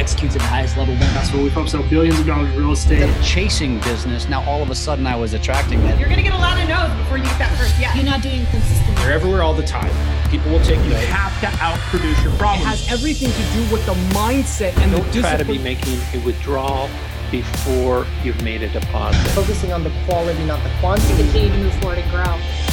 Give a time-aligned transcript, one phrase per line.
[0.00, 1.12] executes at the highest level wins.
[1.12, 3.00] That's where we focus on billions of dollars in real estate.
[3.06, 5.98] The chasing business, now all of a sudden I was attracting it.
[5.98, 7.94] You're going to get a lot of no's before you get that first yes.
[7.94, 8.98] You're not doing consistent.
[9.00, 9.92] You're everywhere all the time.
[10.30, 10.90] People will take you.
[10.90, 12.64] You have to outproduce your problems.
[12.64, 16.00] It has everything to do with the mindset and Don't the try to be making
[16.14, 16.88] a withdrawal
[17.30, 19.20] before you've made a deposit.
[19.32, 21.14] Focusing on the quality, not the quantity.
[21.24, 22.69] Continue to move forward and grow.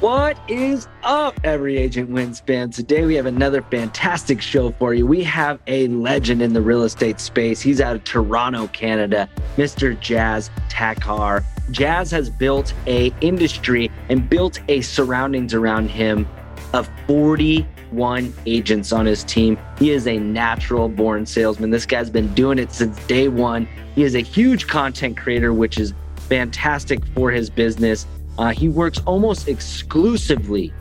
[0.00, 2.76] What is up, Every Agent Wins fans?
[2.76, 5.06] Today we have another fantastic show for you.
[5.06, 7.62] We have a legend in the real estate space.
[7.62, 9.98] He's out of Toronto, Canada, Mr.
[9.98, 11.42] Jas Takhar.
[11.70, 16.28] Jazz has built a industry and built a surroundings around him
[16.74, 19.58] of 41 agents on his team.
[19.78, 21.70] He is a natural born salesman.
[21.70, 23.66] This guy's been doing it since day one.
[23.94, 25.94] He is a huge content creator, which is
[26.28, 28.06] fantastic for his business.
[28.38, 30.72] Uh, he works almost exclusively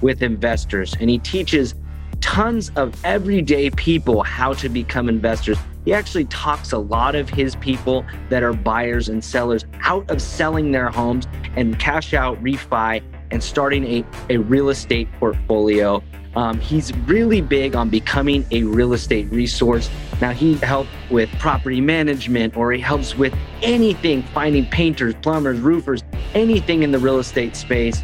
[0.00, 1.74] with investors and he teaches
[2.20, 5.58] tons of everyday people how to become investors.
[5.84, 10.22] He actually talks a lot of his people that are buyers and sellers out of
[10.22, 16.02] selling their homes and cash out, refi, and starting a, a real estate portfolio.
[16.34, 19.90] Um, he's really big on becoming a real estate resource.
[20.20, 26.02] Now, he helps with property management or he helps with anything, finding painters, plumbers, roofers,
[26.34, 28.02] anything in the real estate space.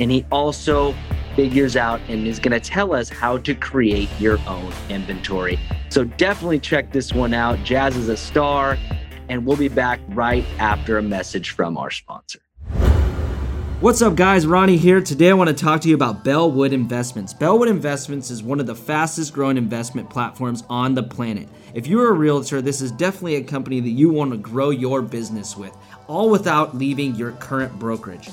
[0.00, 0.94] And he also
[1.36, 5.58] figures out and is going to tell us how to create your own inventory.
[5.90, 7.62] So definitely check this one out.
[7.62, 8.76] Jas is a star,
[9.28, 12.40] and we'll be back right after a message from our sponsor.
[13.80, 14.46] What's up, guys?
[14.46, 15.00] Ronnie here.
[15.00, 17.32] Today, I want to talk to you about Bellwood Investments.
[17.32, 21.48] Bellwood Investments is one of the fastest growing investment platforms on the planet.
[21.72, 25.00] If you're a realtor, this is definitely a company that you want to grow your
[25.00, 25.74] business with,
[26.08, 28.28] all without leaving your current brokerage.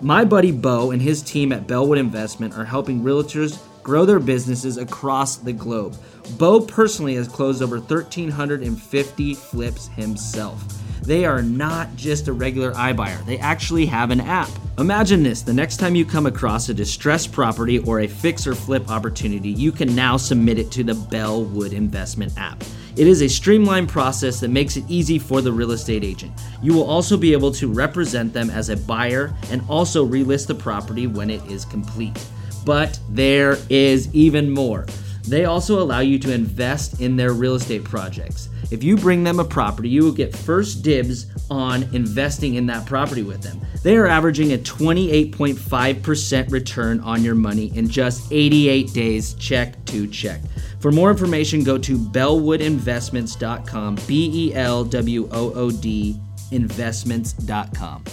[0.00, 4.78] My buddy Bo and his team at Bellwood Investment are helping realtors grow their businesses
[4.78, 5.94] across the globe.
[6.38, 10.64] Bo personally has closed over 1,350 flips himself.
[11.06, 14.50] They are not just a regular iBuyer, they actually have an app.
[14.76, 18.56] Imagine this the next time you come across a distressed property or a fix or
[18.56, 22.64] flip opportunity, you can now submit it to the Bellwood Investment app.
[22.96, 26.32] It is a streamlined process that makes it easy for the real estate agent.
[26.60, 30.56] You will also be able to represent them as a buyer and also relist the
[30.56, 32.18] property when it is complete.
[32.64, 34.86] But there is even more.
[35.28, 38.48] They also allow you to invest in their real estate projects.
[38.70, 42.86] If you bring them a property, you will get first dibs on investing in that
[42.86, 43.60] property with them.
[43.82, 50.06] They are averaging a 28.5% return on your money in just 88 days, check to
[50.08, 50.40] check.
[50.80, 58.04] For more information, go to bellwoodinvestments.com, B E L W O O D investments.com.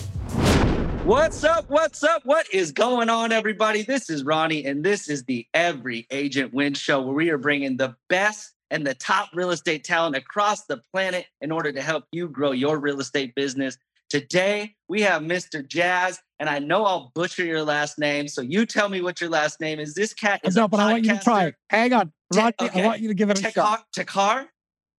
[1.04, 1.70] What's up?
[1.70, 2.26] What's up?
[2.26, 3.84] What is going on, everybody?
[3.84, 7.76] This is Ronnie, and this is the Every Agent Win Show, where we are bringing
[7.76, 12.06] the best and the top real estate talent across the planet in order to help
[12.12, 13.78] you grow your real estate business.
[14.10, 15.66] Today, we have Mr.
[15.66, 19.30] Jas, and I know I'll butcher your last name, so you tell me what your
[19.30, 19.94] last name is.
[19.94, 21.56] This cat is no, a but I want you to try it.
[21.70, 22.84] Hang on, okay.
[22.84, 23.86] I want you to give it a shot.
[23.96, 24.48] Takhar?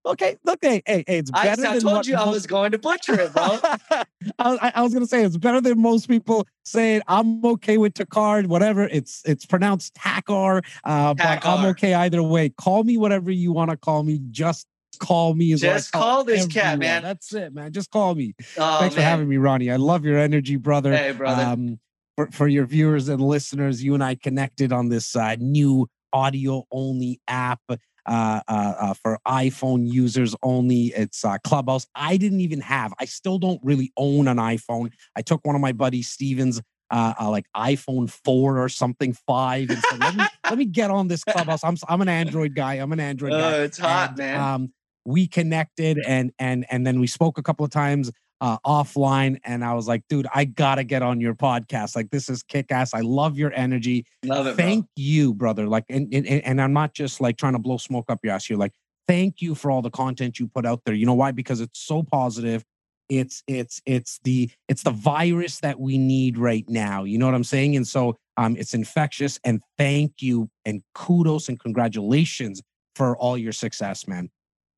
[0.07, 2.73] Okay, look, hey, hey, hey, it's I, better I than told you I was going
[2.73, 3.59] to butcher it, bro.
[3.63, 7.79] I, was- I, I was gonna say it's better than most people saying I'm okay
[7.79, 8.85] with Takhar, whatever.
[8.85, 12.51] It's it's pronounced Takhar, uh, but I'm okay either way.
[12.51, 14.21] Call me whatever you want to call me.
[14.31, 14.67] Just
[14.99, 15.55] call me.
[15.55, 17.03] Just call this cat, man.
[17.03, 17.73] That's it, man.
[17.73, 18.35] Just call me.
[18.59, 19.71] Oh, Thanks for having me, Ronnie.
[19.71, 20.95] I love your energy, brother.
[20.95, 21.43] Hey, brother.
[21.43, 21.81] Um,
[22.17, 26.65] for, for your viewers and listeners, you and I connected on this uh, new audio
[26.71, 27.77] only app uh,
[28.07, 30.87] uh, uh, for iPhone users only.
[30.97, 31.87] It's uh, Clubhouse.
[31.95, 34.93] I didn't even have, I still don't really own an iPhone.
[35.17, 36.63] I took one of my buddy Steven's.
[36.91, 40.91] Uh, uh, like iPhone four or something five, and said, let me let me get
[40.91, 41.65] on this clubhouse.
[41.65, 42.75] I'm I'm an Android guy.
[42.75, 44.41] I'm an Android guy Oh, it's hot, and, man.
[44.41, 44.73] Um,
[45.07, 48.13] we connected and and and then we spoke a couple of times
[48.45, 51.97] uh, offline, and I was like, dude, I gotta get on your podcast.
[51.97, 52.93] Like this is kick ass.
[52.93, 54.05] I love your energy.
[54.23, 54.65] Love it, bro.
[54.67, 55.67] Thank you, brother.
[55.67, 58.51] Like, and, and and I'm not just like trying to blow smoke up your ass.
[58.51, 58.75] You're like,
[59.09, 60.95] thank you for all the content you put out there.
[60.95, 61.33] You know why?
[61.33, 62.63] Because it's so positive.
[63.09, 67.05] It's it's it's the it's the virus that we need right now.
[67.05, 67.77] You know what I'm saying?
[67.77, 69.41] And so um, it's infectious.
[69.43, 72.61] And thank you and kudos and congratulations
[72.95, 74.29] for all your success, man.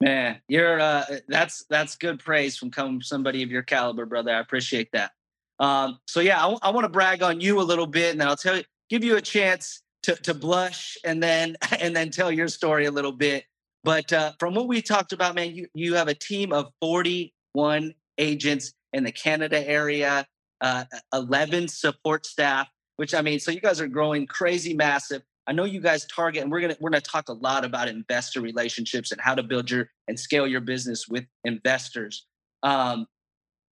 [0.00, 4.31] Man, you're uh that's that's good praise from from somebody of your caliber, brother.
[4.31, 5.12] I appreciate that.
[5.58, 8.37] Um, so yeah, I, want to brag on you a little bit, and then I'll
[8.37, 12.48] tell you, give you a chance to to blush, and then and then tell your
[12.48, 13.44] story a little bit.
[13.84, 17.94] But uh, from what we talked about, man, you you have a team of 41
[18.19, 20.26] agents in the Canada area,
[20.60, 20.84] uh,
[21.14, 22.69] 11 support staff.
[22.96, 25.22] Which I mean, so you guys are growing crazy massive.
[25.46, 28.40] I know you guys target, and we're gonna we're gonna talk a lot about investor
[28.40, 32.26] relationships and how to build your and scale your business with investors.
[32.62, 33.06] Um,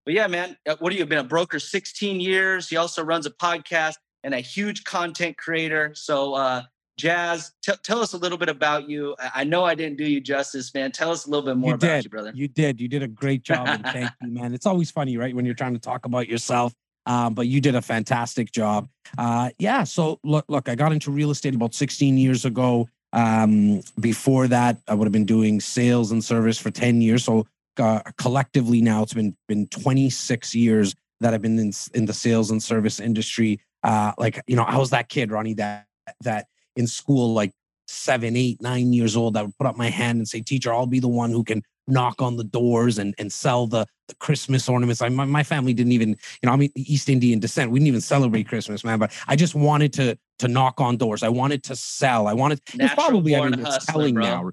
[0.05, 2.69] but yeah, man, uh, what have you been a broker 16 years?
[2.69, 5.93] He also runs a podcast and a huge content creator.
[5.95, 6.63] So, uh,
[6.99, 9.17] Jas, t- tell us a little bit about you.
[9.35, 10.93] I know I didn't do you justice, man.
[10.93, 12.05] Tell us a little bit more you about did.
[12.05, 12.33] you, brother.
[12.35, 12.81] You did.
[12.81, 13.67] You did a great job.
[13.67, 14.55] And thank you, man.
[14.55, 15.35] It's always funny, right?
[15.35, 16.73] When you're trying to talk about yourself.
[17.07, 18.89] Um, but you did a fantastic job.
[19.19, 19.85] Uh, yeah.
[19.85, 22.89] So look, look, I got into real estate about 16 years ago.
[23.13, 27.25] Um, before that, I would have been doing sales and service for 10 years.
[27.25, 27.47] So
[27.79, 32.51] uh, collectively now, it's been been 26 years that I've been in, in the sales
[32.51, 33.61] and service industry.
[33.83, 35.87] Uh, like you know, I was that kid, Ronnie, that
[36.23, 36.47] that
[36.77, 37.53] in school, like
[37.87, 40.87] seven, eight, nine years old, I would put up my hand and say, "Teacher, I'll
[40.87, 44.69] be the one who can knock on the doors and and sell the the Christmas
[44.69, 46.17] ornaments." I, my, my family didn't even, you
[46.47, 47.71] know, I'm East Indian descent.
[47.71, 48.99] We didn't even celebrate Christmas, man.
[48.99, 51.23] But I just wanted to to knock on doors.
[51.23, 52.27] I wanted to sell.
[52.27, 52.61] I wanted.
[52.75, 53.37] It's probably.
[53.37, 54.25] I mean, it's telling bro.
[54.25, 54.51] now.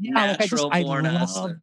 [0.00, 1.62] Yeah, Natural like I just I born love hustler.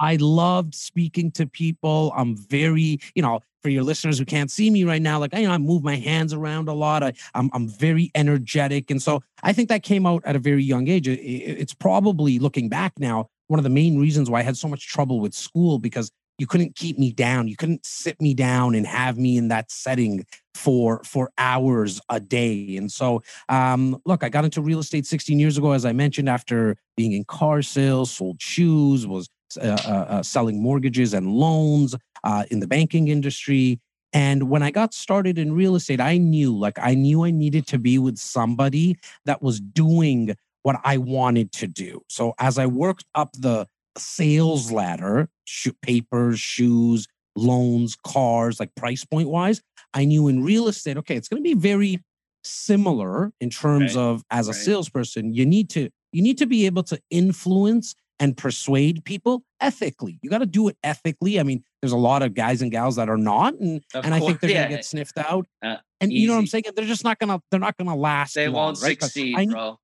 [0.00, 2.12] I loved speaking to people.
[2.16, 5.42] I'm very, you know, for your listeners who can't see me right now, like you
[5.46, 7.02] know, I move my hands around a lot.
[7.02, 10.62] I, I'm I'm very energetic, and so I think that came out at a very
[10.62, 11.08] young age.
[11.08, 14.56] It- it- it's probably looking back now one of the main reasons why I had
[14.56, 17.48] so much trouble with school because you couldn't keep me down.
[17.48, 20.24] You couldn't sit me down and have me in that setting
[20.54, 22.76] for for hours a day.
[22.76, 26.28] And so, um, look, I got into real estate 16 years ago, as I mentioned,
[26.28, 29.28] after being in car sales, sold shoes, was
[29.60, 33.80] uh, uh, uh, selling mortgages and loans uh, in the banking industry.
[34.12, 37.66] And when I got started in real estate, I knew, like, I knew I needed
[37.68, 38.96] to be with somebody
[39.26, 40.34] that was doing
[40.68, 42.02] what I wanted to do.
[42.10, 43.66] So as I worked up the
[43.96, 49.62] sales ladder, sho- papers, shoes, loans, cars, like price point wise,
[49.94, 52.04] I knew in real estate, okay, it's going to be very
[52.44, 54.60] similar in terms Right, of as a right.
[54.60, 60.18] salesperson, you need to you need to be able to influence and persuade people ethically.
[60.20, 61.40] You got to do it ethically.
[61.40, 64.12] I mean, there's a lot of guys and gals that are not, and Of and
[64.12, 64.64] I think they're yeah.
[64.64, 65.46] gonna get sniffed out.
[65.62, 66.64] Uh, and you know what I'm saying?
[66.76, 68.34] They're just not gonna they're not gonna last.
[68.34, 69.00] They long, won't right?
[69.02, 69.78] succeed, I, bro.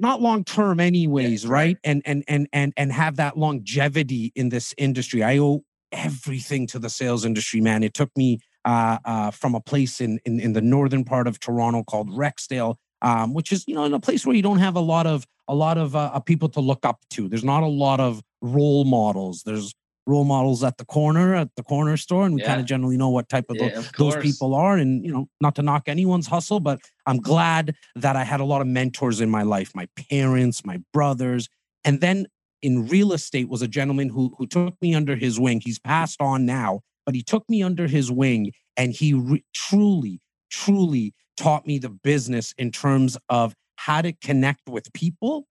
[0.00, 1.78] Not long term anyways Yeah, right?
[1.84, 5.22] and and and and and have that longevity in this industry.
[5.22, 7.82] I owe everything to the sales industry man.
[7.82, 11.38] It took me uh, uh, from a place in, in in the northern part of
[11.38, 14.76] toronto called rexdale um, which is you know in a place where you don't have
[14.76, 17.28] a lot of a lot of uh, uh, people to look up to.
[17.28, 19.42] There's not a lot of role models.
[19.44, 19.74] There's
[20.06, 22.48] role models at the corner at the corner store and we Yeah.
[22.48, 25.28] kind of generally know what type of Yeah, of those people are and you know
[25.40, 29.20] not to knock anyone's hustle but i'm glad that i had a lot of mentors
[29.20, 31.48] in my life my parents my brothers
[31.84, 32.26] and then
[32.62, 36.20] in real estate was a gentleman who who took me under his wing he's passed
[36.20, 40.20] on now but he took me under his wing and he re- truly
[40.50, 45.46] truly taught me the business in terms of how to connect with people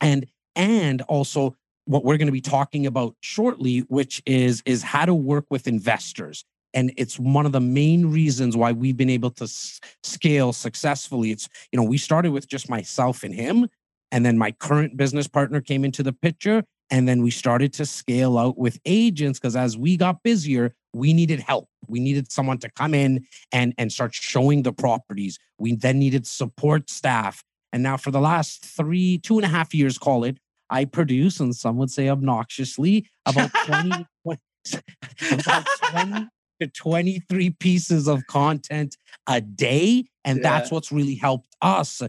[0.00, 1.54] and and also
[1.86, 5.66] what we're going to be talking about shortly which is is how to work with
[5.66, 6.44] investors.
[6.74, 11.30] And it's one of the main reasons why we've been able to s- scale successfully.
[11.30, 13.68] It's you know we started with just myself and him
[14.12, 17.86] and then my current business partner came into the picture and then we started to
[17.86, 21.68] scale out with agents because as we got busier we needed help.
[21.88, 25.38] We needed someone to come in and and start showing the properties.
[25.58, 27.44] We then needed support staff.
[27.72, 30.38] And now for the last three two and a half years call it
[30.70, 34.06] i produce and some would say obnoxiously about 20
[35.32, 36.28] about 20
[36.60, 38.96] to 23 pieces of content
[39.28, 42.02] a day and that's what's really helped us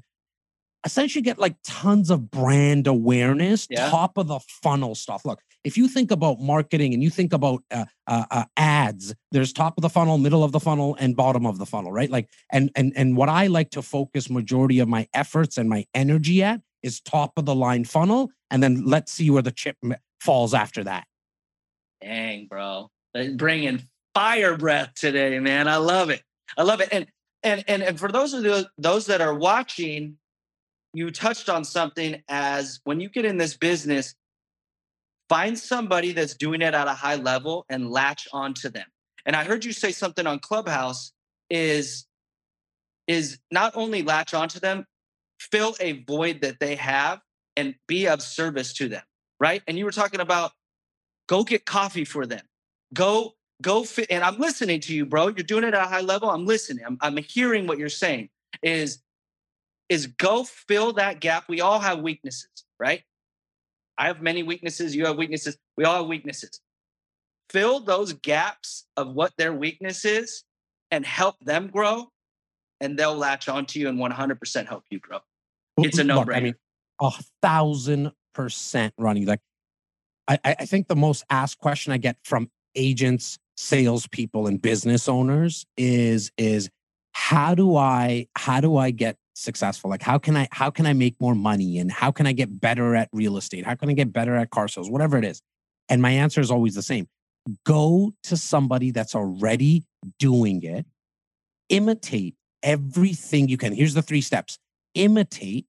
[0.85, 3.89] essentially get like tons of brand awareness Yeah.
[3.89, 5.25] top of the funnel stuff.
[5.25, 9.51] Look if you think about marketing and you think about uh, uh, uh, ads there's
[9.51, 12.09] top of the funnel middle of the funnel and bottom of the funnel right?
[12.09, 15.85] Like and and and what i like to focus majority of my efforts and my
[15.93, 19.77] energy at is top of the line funnel and then let's see where the chip
[20.21, 21.05] falls after that
[22.01, 22.89] Dang, bro.
[23.35, 25.67] Bringing fire breath today, man.
[25.67, 26.21] I love it.
[26.57, 26.89] I love it.
[26.91, 27.07] And
[27.43, 30.17] and and, and for those of the, those that are watching,
[30.93, 34.15] you touched on something as when you get in this business,
[35.29, 38.85] find somebody that's doing it at a high level and latch onto them.
[39.25, 41.11] And I heard you say something on Clubhouse
[41.49, 42.05] is
[43.07, 44.85] is not only latch onto them,
[45.39, 47.21] fill a void that they have
[47.55, 49.03] and be of service to them,
[49.39, 49.61] right?
[49.67, 50.51] And you were talking about
[51.27, 52.41] go get coffee for them.
[52.93, 54.07] Go, go fit.
[54.09, 55.27] And I'm listening to you, bro.
[55.27, 56.29] You're doing it at a high level.
[56.29, 56.85] I'm listening.
[56.85, 58.29] I'm, I'm hearing what you're saying.
[58.63, 58.99] Is
[59.89, 61.45] is go fill that gap.
[61.47, 63.03] We all have weaknesses, right?
[63.97, 64.95] I have many weaknesses.
[64.95, 65.57] You have weaknesses.
[65.75, 66.59] We all have weaknesses.
[67.49, 70.43] Fill those gaps of what their weakness is
[70.91, 72.11] and help them grow.
[72.79, 75.19] And they'll latch onto you and 100% help you grow.
[75.77, 76.35] It's a no brainer.
[76.35, 76.55] I mean,
[76.99, 79.25] a thousand percent running.
[79.25, 79.41] Like,
[80.27, 85.07] I, I I think the most asked question I get from agents, salespeople, and business
[85.07, 86.69] owners is is
[87.11, 89.89] how do I how do I get successful?
[89.89, 91.77] Like, how can I how can I make more money?
[91.77, 93.65] And how can I get better at real estate?
[93.65, 94.89] How can I get better at car sales?
[94.89, 95.41] Whatever it is.
[95.89, 97.07] And my answer is always the same.
[97.65, 99.85] Go to somebody that's already
[100.19, 100.85] doing it.
[101.69, 103.73] Imitate everything you can.
[103.73, 104.57] Here's the three steps
[104.93, 105.65] imitate,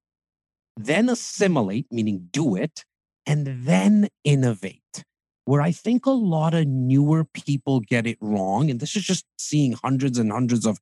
[0.77, 2.85] then assimilate, meaning do it,
[3.27, 5.05] and then innovate.
[5.45, 9.25] Where I think a lot of newer people get it wrong, and this is just
[9.39, 10.79] seeing hundreds and hundreds of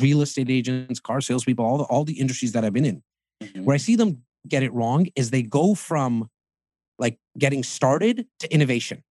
[0.00, 3.02] real estate agents, car salespeople, all the, all the industries that I've been in,
[3.42, 3.64] Mhm.
[3.64, 6.28] where I see them get it wrong is they go from
[6.98, 9.02] like getting started to innovation.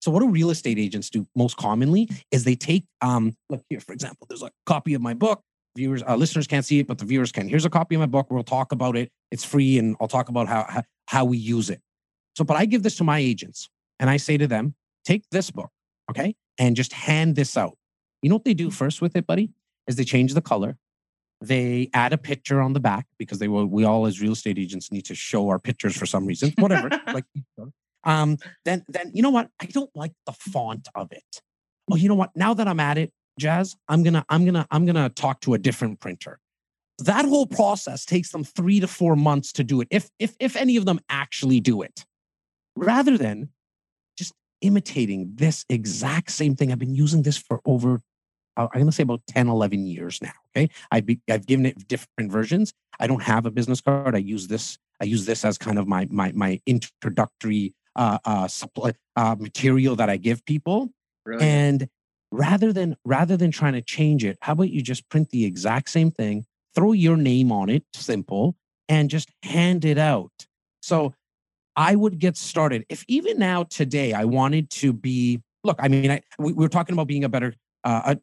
[0.00, 3.80] So what do real estate agents do most commonly is they take um look here
[3.80, 5.42] for example there's a copy of my book
[5.76, 7.48] viewers uh, listeners can't see it but the viewers can.
[7.48, 8.30] Here's a copy of my book.
[8.30, 9.10] We'll talk about it.
[9.30, 11.80] It's free and I'll talk about how how, how we use it.
[12.36, 15.50] So but I give this to my agents and I say to them take this
[15.50, 15.70] book
[16.10, 17.76] okay and just hand this out.
[18.22, 19.50] You know what they do first with it buddy?
[19.86, 20.76] Is they change the color.
[21.40, 24.58] They add a picture on the back because they will we all as real estate
[24.58, 27.24] agents need to show our pictures for some reason whatever like
[28.04, 29.50] um then then you know what?
[29.60, 31.42] I don't like the font of it.
[31.90, 32.30] Oh you know what?
[32.34, 35.58] Now that i'm at it jas i'm gonna i'm gonna i'm gonna talk to a
[35.58, 36.38] different printer.
[36.98, 40.56] That whole process takes them three to four months to do it if if if
[40.56, 42.04] any of them actually do it.
[42.76, 43.50] Rather than
[44.16, 48.00] just imitating this exact same thing i've been using this for over
[48.56, 50.70] uh, i'm going to say about 10 11 years now okay?
[50.90, 52.72] I've, be, I've given it different versions.
[53.00, 54.14] I don't have a business card.
[54.14, 58.48] I use this i use this as kind of my my my introductory uh, uh,
[58.48, 60.90] supply uh, material that i give people.
[61.24, 61.42] Brilliant.
[61.42, 61.88] and
[62.34, 65.88] rather than rather than trying to change it how about you just print the exact
[65.88, 68.56] same thing throw your name on it simple
[68.88, 70.32] and just hand it out.
[70.82, 71.14] So
[71.76, 72.84] i would get started.
[72.88, 76.68] If even now today i wanted to be look i mean I, we, we were
[76.68, 78.14] talking about being a better uh,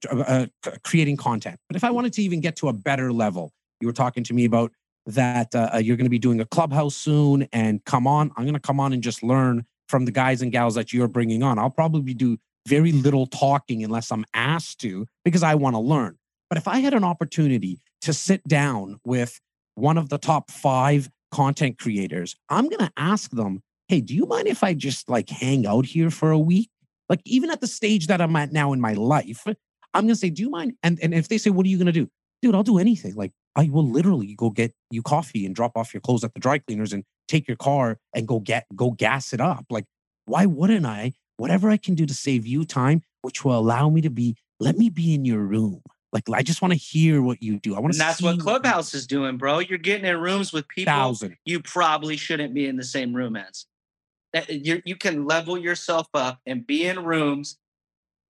[0.84, 1.60] creating content.
[1.68, 4.34] But if i wanted to even get to a better level you were talking to
[4.34, 4.72] me about
[5.06, 8.44] that uh, uh, you're going to be doing a clubhouse soon and come on i'm
[8.44, 11.44] going to come on and just learn from the guys and gals that you're bringing
[11.44, 11.60] on.
[11.60, 16.18] I'll probably do very little talking unless i'm asked to because i want to learn
[16.50, 19.40] but if i had an opportunity to sit down with
[19.76, 24.26] one of the top five content creators i'm going to ask them hey do you
[24.26, 26.70] mind if i just like hang out here for a week
[27.10, 29.46] like even at the stage that i'm at now in my life
[29.94, 31.78] i'm going to say do you mind and, and if they say what are you
[31.78, 32.08] going to do
[32.42, 35.94] dude i'll do anything like I will literally go get you coffee and drop off
[35.94, 39.34] your clothes at the dry cleaners and take your car and go get go gas
[39.34, 39.66] it up.
[39.70, 39.86] Like,
[40.26, 41.14] why wouldn't I?
[41.42, 44.78] Whatever I can do to save you time, which will allow me to be, let
[44.78, 45.82] me be in your room.
[46.14, 47.74] Like, I just want to hear what you do.
[47.76, 47.98] I want And to.
[47.98, 49.58] that's what Clubhouse is doing, bro.
[49.58, 51.38] You're getting in rooms with people Thousand.
[51.44, 53.66] you probably shouldn't be in the same room as.
[54.34, 57.58] That you you can level yourself up and be in rooms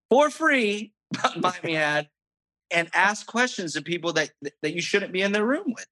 [0.09, 0.93] for free,
[1.35, 2.07] might me add,
[2.71, 5.87] and ask questions to people that that you shouldn't be in the room with.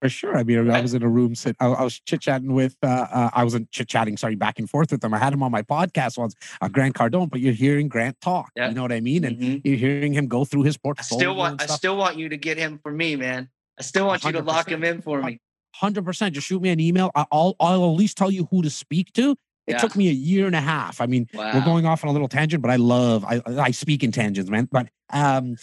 [0.00, 0.36] For sure.
[0.38, 2.86] I mean, I was in a room, sit, I, I was chit chatting with, uh,
[2.86, 5.12] uh, I wasn't chit chatting, sorry, back and forth with them.
[5.12, 8.50] I had him on my podcast once, uh, Grant Cardone, but you're hearing Grant talk.
[8.56, 8.68] Yeah.
[8.68, 9.24] You know what I mean?
[9.24, 9.60] And Mhm.
[9.62, 11.18] you're hearing him go through his portfolio.
[11.18, 13.50] I still want I still want you to get him for me, man.
[13.78, 15.38] I still want you to lock him in for me.
[15.76, 16.34] hundred percent.
[16.34, 17.10] Just shoot me an email.
[17.14, 19.32] I- I'll I'll at least tell you who to speak to.
[19.66, 19.78] It Yeah.
[19.78, 21.00] took me a year and a half.
[21.00, 24.02] I mean, we're going off on a little tangent, but I love I I speak
[24.02, 24.66] in tangents, man.
[24.72, 25.56] But um,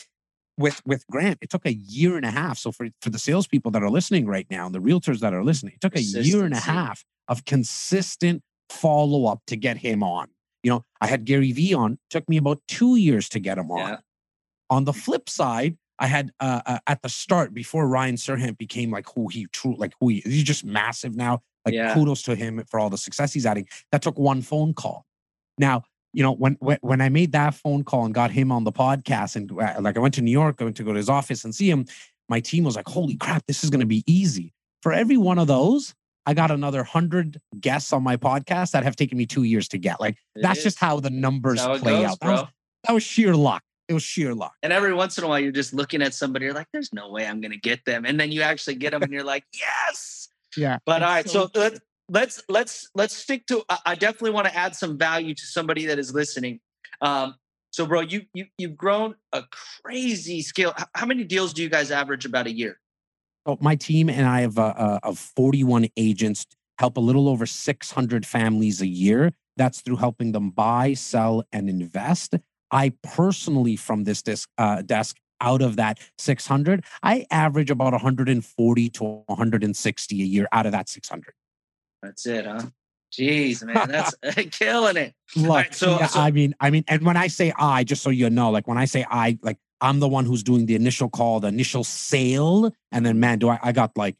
[0.57, 2.57] with with Grant, it took a year and a half.
[2.57, 5.43] So for for the salespeople that are listening right now and the realtors that are
[5.43, 10.03] listening, it took a year and a half of consistent follow up to get him
[10.03, 10.27] on.
[10.63, 11.99] You know, I had Gary Vee on.
[12.09, 13.89] Took me about two years to get him on.
[13.89, 13.97] Yeah.
[14.69, 18.91] On the flip side, I had uh, uh, at the start before Ryan Serhant became
[18.91, 21.41] like who he true like who he he's just massive now.
[21.65, 21.93] Like Yeah.
[21.93, 23.67] kudos to him for all the success he's adding.
[23.91, 25.05] That took one phone call.
[25.57, 25.83] Now
[26.17, 28.71] you know when when, when I made that phone call and got him on the
[28.71, 31.09] podcast and uh, like I went to New York, I went to go to his
[31.09, 31.85] office and see him.
[32.27, 35.37] My team was like, "Holy crap, this is going to be easy." For every one
[35.37, 35.93] of those,
[36.25, 39.77] I got another hundred guests on my podcast that have taken me two years to
[39.77, 40.01] get.
[40.01, 40.63] Like It that's is.
[40.63, 42.19] just how the numbers how play goes, out.
[42.21, 42.49] That was, bro.
[42.85, 43.61] that was sheer luck.
[43.87, 44.53] It was sheer luck.
[44.63, 47.11] And every once in a while, you're just looking at somebody, you're like, there's no
[47.11, 48.05] way I'm going to get them.
[48.05, 50.29] And then you actually get them and you're like, yes.
[50.57, 50.79] Yeah.
[50.85, 53.63] But all right, It's so let's let's let's let's stick to.
[53.69, 56.59] I- definitely want to add some value to somebody that is listening.
[57.01, 57.35] Um,
[57.71, 59.43] so, bro, you you you've grown a
[59.83, 60.73] crazy scale.
[60.95, 62.79] How many deals do you guys average about a year?
[63.47, 66.45] So my team and I have uh, of 41 agents
[66.79, 69.31] help a little over 600 families a year.
[69.55, 72.35] That's through helping them buy, sell, and invest.
[72.71, 78.89] I personally, from this desk, uh, desk out of that 600, I average about 140
[78.89, 81.33] to 160 a year out of that 600.
[82.01, 82.61] That's it, huh?
[83.11, 84.15] Jeez, man, that's
[84.57, 85.13] killing it.
[85.35, 88.03] Look, right, so- yeah, so- I mean, I mean, and when I say I, just
[88.03, 90.75] so you know, like when I say I, like I'm the one who's doing the
[90.75, 93.59] initial call, the initial sale, and then man, do I?
[93.63, 94.15] I got like,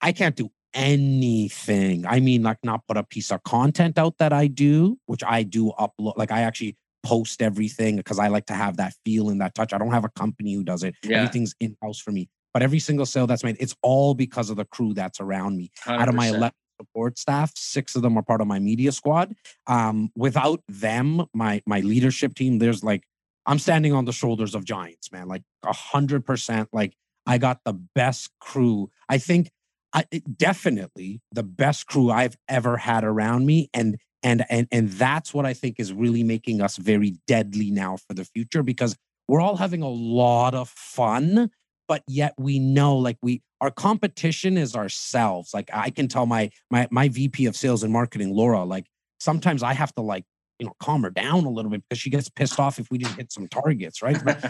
[0.00, 2.06] I can't do anything.
[2.06, 5.42] I mean, like not put a piece of content out that I do, which I
[5.42, 6.16] do upload.
[6.16, 9.72] Like I actually post everything because I like to have that feel and that touch.
[9.72, 10.94] I don't have a company who does it.
[11.02, 11.18] Yeah.
[11.18, 12.28] Everything's in house for me.
[12.54, 15.70] But every single sale that's made, it's all because of the crew that's around me
[15.86, 16.38] out of my 100%.
[16.82, 19.34] 11 support staff six of them are part of my media squad.
[19.66, 23.04] Um without them my my leadership team there's like
[23.46, 26.94] i'm standing on the shoulders of giants man like a hundred percent like
[27.26, 28.90] i got the best crew.
[29.08, 29.50] I think
[29.94, 30.04] I,
[30.36, 35.46] definitely the best crew i've ever had around me and and and and that's what
[35.46, 38.96] i think is really making us very deadly now for the future because
[39.28, 41.50] we're all having a lot of fun
[41.88, 45.54] but yet we know like we our competition is ourselves.
[45.54, 48.86] Like i can tell my my my vp of sales and marketing laura like
[49.20, 50.24] sometimes i have to like
[50.58, 52.98] you know calm her down a little bit because she gets pissed off if we
[52.98, 54.22] didn't hit some targets right?
[54.22, 54.44] But-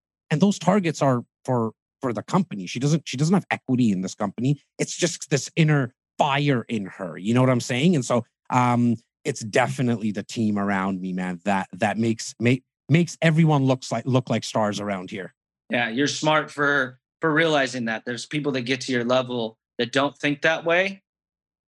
[0.30, 2.66] and those targets are for for the company.
[2.66, 4.60] She doesn't she doesn't have equity in this company.
[4.78, 7.94] It's just this inner fire in her you know what i'm saying?
[7.94, 13.18] And so um it's definitely the team around me man that that makes make makes
[13.20, 15.34] everyone looks like look like stars around here.
[15.70, 19.92] Yeah, you're smart for for realizing that there's people that get to your level that
[19.92, 21.02] don't think that way,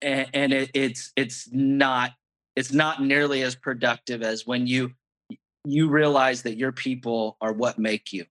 [0.02, 2.10] and, and it, it's it's not
[2.56, 4.92] it's not nearly as productive as when you
[5.64, 8.26] you realize that your people are what make you,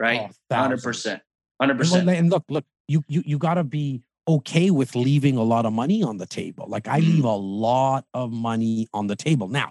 [0.00, 0.32] right?
[0.50, 1.22] Oh, hundred percent,
[1.60, 5.36] hundred And, look- and look, look, you you you got to be okay with leaving
[5.36, 6.66] a lot of money on the table.
[6.66, 7.32] Like I leave mm.
[7.32, 9.46] a lot of money on the table.
[9.46, 9.70] Now,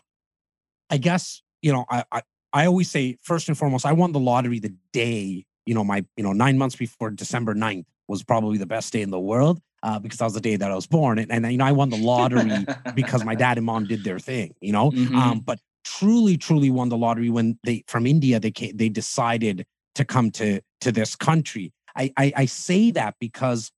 [0.89, 2.21] I guess you know I I,
[2.53, 6.05] I always say first and foremost, I won the lottery the day you know my
[6.17, 9.61] you know nine months before December 9th was probably the best day in the world
[9.83, 11.71] uh, because that was the day that I was born, and, and you know I
[11.71, 14.91] won the lottery because my dad and mom did their thing, you know.
[14.91, 15.17] Mhm.
[15.17, 19.65] Um, but truly, truly won the lottery when they from India they came, they decided
[19.95, 21.71] to come to to this country.
[21.95, 23.71] I I, I say that because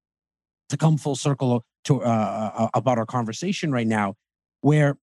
[0.70, 4.16] to come full circle to uh, uh, about our conversation right now,
[4.62, 4.98] where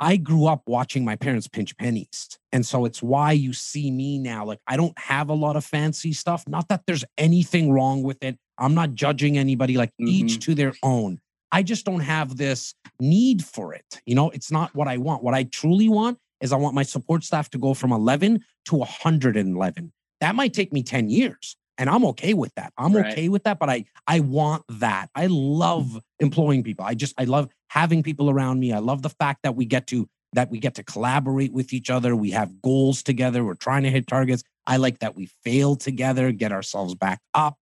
[0.00, 2.38] I grew up watching my parents pinch pennies.
[2.52, 4.44] And so it's why you see me now.
[4.44, 6.44] Like, I don't have a lot of fancy stuff.
[6.48, 8.38] Not that there's anything wrong with it.
[8.58, 10.38] I'm not judging anybody, like, each mm-hmm.
[10.40, 11.20] to their own.
[11.52, 14.00] I just don't have this need for it.
[14.06, 15.22] You know, it's not what I want.
[15.22, 18.76] What I truly want is I want my support staff to go from 11 to
[18.76, 19.92] 111.
[20.20, 21.56] That might take me 10 years.
[21.78, 22.72] And I'm okay with that.
[22.78, 23.12] I'm Right.
[23.12, 25.10] okay with that, but I I want that.
[25.14, 26.84] I love employing people.
[26.84, 28.72] I just I love having people around me.
[28.72, 31.90] I love the fact that we get to that we get to collaborate with each
[31.90, 32.14] other.
[32.16, 33.44] We have goals together.
[33.44, 34.42] We're trying to hit targets.
[34.66, 37.58] I like that we fail together, get ourselves back up.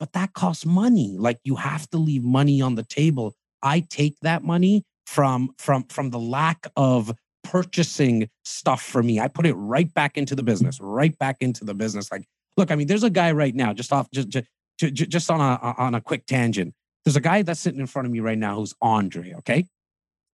[0.00, 1.16] But that costs money.
[1.18, 3.34] Like you have to leave money on the table.
[3.62, 7.12] I take that money from from from the lack of
[7.44, 9.20] purchasing stuff for me.
[9.20, 12.10] I put it right back into the business, right back into the business.
[12.10, 12.24] Like,
[12.56, 15.74] look, I mean, there's a guy right now, just off, just just, just on a
[15.78, 16.74] on a quick tangent.
[17.04, 19.34] There's a guy that's sitting in front of me right now who's Andre.
[19.38, 19.66] Okay,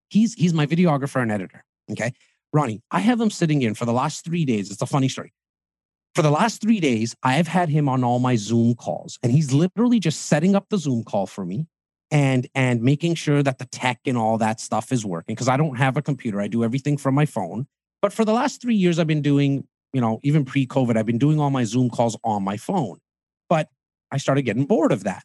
[0.10, 1.64] he's he's my videographer and editor.
[1.92, 2.14] Okay,
[2.54, 4.72] Ronnie, I have him sitting in for the last three days.
[4.72, 5.34] It's a funny story.
[6.16, 9.54] For the last three days, I've had him on all my Zoom calls, and he's
[9.54, 11.68] literally just setting up the Zoom call for me
[12.12, 15.58] and and making sure that the tech and all that stuff is working because I
[15.58, 16.42] don't have a computer.
[16.42, 17.68] I do everything from my phone.
[18.02, 21.17] But for the last three years, I've been doing, you know, even pre-COVID, I've been
[21.17, 22.99] doing all my Zoom calls on my phone.
[23.49, 23.69] But
[24.12, 25.23] I started getting bored of that.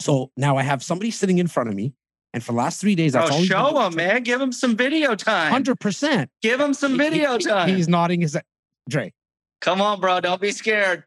[0.00, 1.94] So now I have somebody sitting in front of me,
[2.32, 4.22] and for the last three days, that's oh, all he's show him, man.
[4.22, 5.50] Give him some video time.
[5.50, 6.30] Hundred percent.
[6.42, 7.68] Give him some He- video he- time.
[7.68, 8.44] He's nodding his head.
[8.88, 9.12] Dre,
[9.60, 10.20] Come on, bro.
[10.20, 11.04] Don't be scared.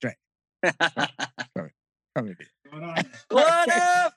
[0.00, 0.14] Dre.
[0.62, 2.36] come here.
[3.30, 4.14] what up?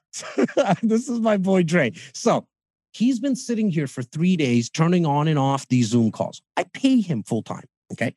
[0.83, 1.93] this is my boy Dre.
[2.13, 2.47] So
[2.91, 6.41] he's been sitting here for three days, turning on and off these Zoom calls.
[6.57, 7.65] I pay him full time.
[7.91, 8.15] Okay.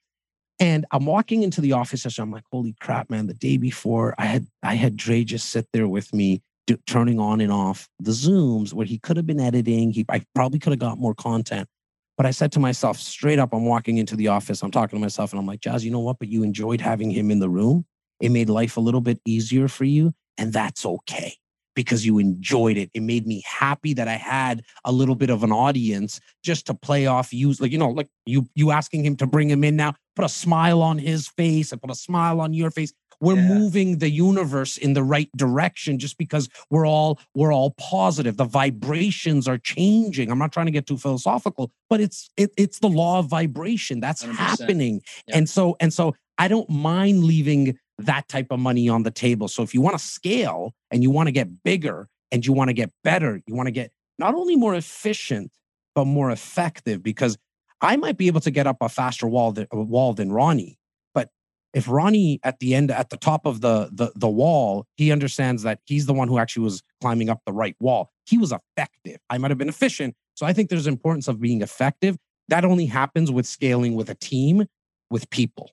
[0.61, 2.23] And I'm walking into the office session.
[2.23, 3.27] I'm like, holy crap, man.
[3.27, 6.43] The day before I had I had Dre just sit there with me,
[6.87, 9.91] turning on and off the Zooms where he could have been editing.
[9.91, 11.69] He I probably could have got more content.
[12.17, 14.63] But I said to myself, straight up, I'm walking into the office.
[14.63, 16.21] I'm talking to myself and I'm like, Jas, you know what?
[16.21, 17.85] But you enjoyed having him in the room.
[18.21, 20.15] It made life a little bit easier for you.
[20.39, 21.35] And that's okay
[21.75, 22.91] because you enjoyed it.
[22.95, 26.75] It made me happy that I had a little bit of an audience just to
[26.75, 29.77] play off use like you know like you you asking him to bring him in
[29.77, 33.37] now put a smile on his face and put a smile on your face we're
[33.37, 33.49] Yeah.
[33.49, 38.45] moving the universe in the right direction just because we're all we're all positive the
[38.45, 42.89] vibrations are changing i'm not trying to get too philosophical but it's it, it's the
[42.89, 44.35] law of vibration that's 100%.
[44.35, 45.39] happening Yeah.
[45.39, 49.49] and so and so I don't mind leaving that type of money on the table.
[49.49, 52.69] So if you want to scale and you want to get bigger and you want
[52.69, 55.51] to get better, you want to get not only more efficient,
[55.95, 57.39] but more effective because
[57.81, 60.79] I might be able to get up a faster wall than, uh, wall than Ronnie.
[61.15, 61.31] But
[61.73, 65.63] if Ronnie at the end, at the top of the, the, the wall, he understands
[65.63, 68.11] that he's the one who actually was climbing up the right wall.
[68.27, 69.19] He was effective.
[69.31, 70.15] I might have been efficient.
[70.35, 72.17] So I think there's importance of being effective.
[72.49, 74.67] That only happens with scaling with a team,
[75.11, 75.71] with people.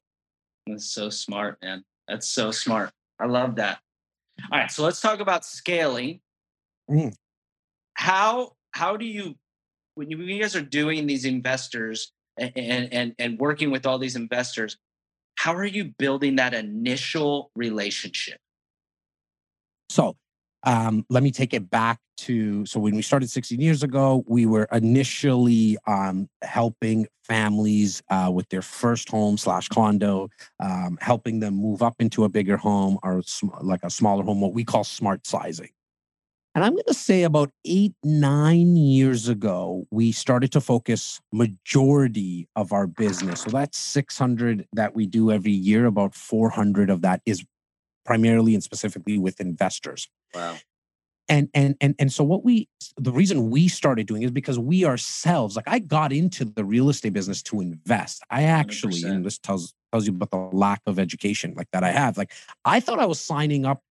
[0.68, 1.84] That's so smart, man.
[2.12, 2.92] That's so smart.
[3.22, 3.80] I love that.
[4.52, 6.20] All right, so let's talk about scaling.
[6.90, 7.14] Mm.
[7.94, 9.36] How how do you
[9.96, 13.98] when you, when you guys are doing these investors and, and and working with all
[13.98, 14.78] these investors,
[15.36, 18.40] how are you building that initial relationship?
[19.90, 20.18] So
[20.64, 24.46] um, let me take it back to so when we started 16 years ago, we
[24.46, 31.56] were initially um, helping families uh, with their first home slash condo, um, helping them
[31.56, 34.84] move up into a bigger home or sm- like a smaller home, what we call
[34.84, 35.70] smart sizing.
[36.54, 42.50] And I'm going to say about eight, nine years ago, we started to focus majority
[42.58, 43.42] of our business.
[43.42, 45.86] So that's 600 that we do every year.
[45.86, 47.46] About 400 of that is
[48.06, 50.10] primarily and specifically with investors.
[50.34, 50.58] Wow.
[51.30, 52.68] And and and and so what we
[52.98, 56.90] the reason we started doing is because we ourselves like I got into the real
[56.90, 58.24] estate business to invest.
[58.30, 59.12] I actually 100%.
[59.12, 62.18] and this tells tells you about the lack of education like that I have.
[62.18, 62.34] Like
[62.66, 63.82] I thought I was signing up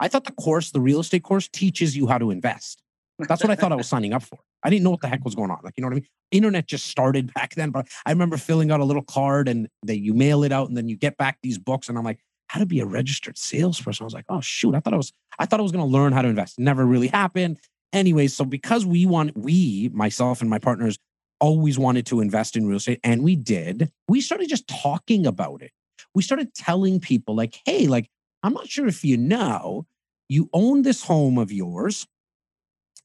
[0.00, 2.82] I thought the course, the real estate course, teaches you how to invest.
[3.18, 4.38] That's what I thought I was signing up for.
[4.64, 5.58] I didn't know what the heck was going on.
[5.62, 6.06] Like, you know what I mean?
[6.30, 9.98] Internet just started back then, but I remember filling out a little card and that
[9.98, 11.88] you mail it out and then you get back these books.
[11.88, 14.02] And I'm like, how to be a registered salesperson.
[14.02, 15.90] I was like, oh shoot, I thought I was, I thought I was going to
[15.90, 16.58] learn how to invest.
[16.58, 17.60] Never really happened.
[17.92, 20.98] Anyway, so because we want, we, myself and my partners,
[21.38, 25.62] always wanted to invest in real estate, and we did, we started just talking about
[25.62, 25.70] it.
[26.12, 28.10] We started telling people, like, hey, like,
[28.42, 29.86] I'm not sure if you know,
[30.28, 32.08] you own this home of yours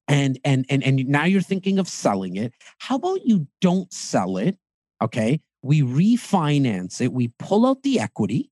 [0.08, 2.52] and and and and now you're thinking of selling it.
[2.80, 4.58] How about you don't sell it?
[5.04, 5.40] Okay?
[5.62, 8.50] We refinance it, we pull out the equity.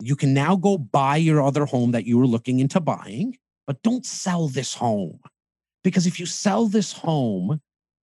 [0.00, 3.36] You can now go buy your other home that you were looking into buying,
[3.66, 5.20] but don't sell this home.
[5.84, 7.60] Because if you sell this home,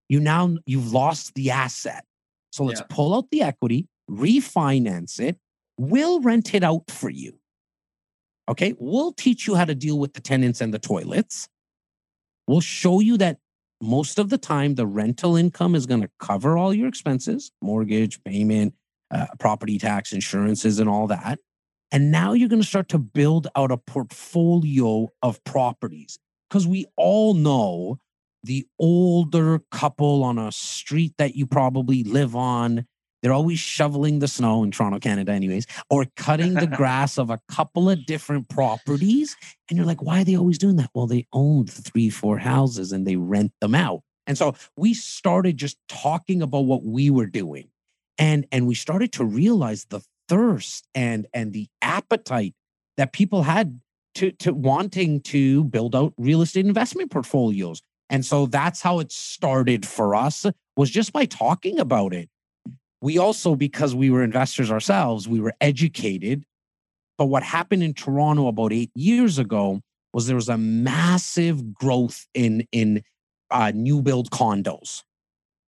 [0.10, 2.06] you now you've lost the asset.
[2.52, 2.88] So let's yeah.
[2.90, 5.38] pull out the equity, refinance it,
[5.78, 7.40] we'll rent it out for you.
[8.50, 8.74] Okay.
[8.80, 11.48] We'll teach you how to deal with the tenants and the toilets.
[12.48, 13.40] We'll show you that
[13.82, 18.24] most of the time the rental income is going to cover all your expenses mortgage,
[18.24, 18.74] payment,
[19.12, 21.40] uh, property tax, insurances, and all that.
[21.92, 26.20] And now you're going to start to build out a portfolio of properties
[26.50, 28.00] because we all know
[28.44, 32.86] the older couple on a street that you probably live on
[33.22, 37.40] they're always shoveling the snow in Toronto, Canada, anyways, or cutting the grass of a
[37.50, 39.36] couple of different properties.
[39.70, 40.92] And you're like, why are they always doing that?
[40.94, 44.02] Well, they owned three, four houses and they rent them out.
[44.28, 47.70] And so we started just talking about what we were doing.
[48.20, 52.54] And, and we started to realize the thirst and, and the appetite
[52.98, 53.80] that people had
[54.16, 57.82] to, to wanting to build out real estate investment portfolios.
[58.10, 62.30] And so that's how it started for us was just by talking about it
[63.02, 66.44] we also, because we were investors ourselves, we were educated.
[67.18, 69.82] But what happened in Toronto about eight years ago
[70.14, 73.04] was there was a massive growth in in
[73.50, 75.04] uh, new build condos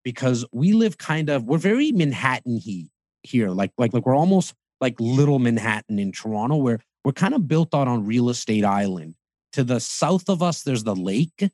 [0.04, 2.90] because we live kind of we're very Manhattan heat
[3.22, 7.48] here, like like like we're almost like little Manhattan in Toronto, where we're kind of
[7.48, 9.14] built out on real estate island.
[9.54, 11.50] To the south of us, there's the lake,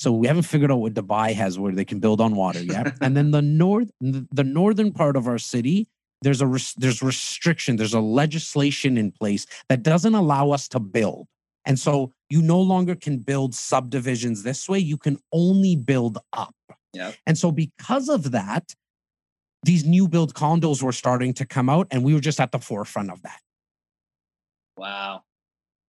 [0.00, 2.96] so we haven't figured out what Dubai has where they can build on water yet.
[3.00, 5.88] and then the north, the northern part of our city,
[6.22, 11.28] there's a there's restriction, there's a legislation in place that doesn't allow us to build.
[11.66, 14.78] And so you no longer can build subdivisions this way.
[14.78, 16.54] You can only build up.
[16.92, 17.12] Yeah.
[17.26, 18.74] And so because of that,
[19.64, 22.58] these new build condos were starting to come out, and we were just at the
[22.58, 23.40] forefront of that.
[24.76, 25.22] Wow.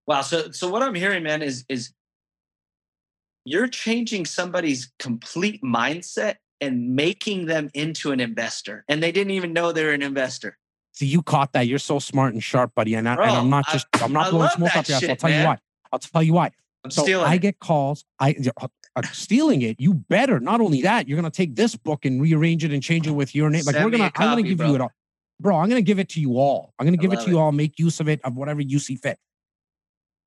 [0.08, 0.22] Wow.
[0.22, 1.92] So so what I'm hearing, man, is is
[3.46, 8.84] you're changing somebody's complete mindset and making them into an investor.
[8.88, 10.58] And they didn't even know they're an investor.
[10.94, 11.68] See, you caught that.
[11.68, 12.96] You're so smart and sharp, buddy.
[12.96, 15.04] And, I, am not just, I, am not blowing smoke up your ass.
[15.04, 15.42] I'll tell man.
[15.42, 15.58] you why.
[15.92, 16.52] I'll tell you why.
[16.86, 18.06] I'm so stealing I get calls.
[18.20, 18.36] I
[18.96, 19.80] uh, stealing it.
[19.80, 20.40] You better.
[20.40, 23.34] Not only that, you're gonna take this book and rearrange it and change it with
[23.34, 23.66] your name.
[23.66, 24.68] Like Send we're gonna, copy, I'm gonna give bro.
[24.68, 24.92] you it all,
[25.40, 25.58] bro.
[25.58, 26.74] I'm gonna give it to you all.
[26.78, 27.52] I'm gonna give it to love you all.
[27.52, 29.18] Make use of it of whatever you see fit.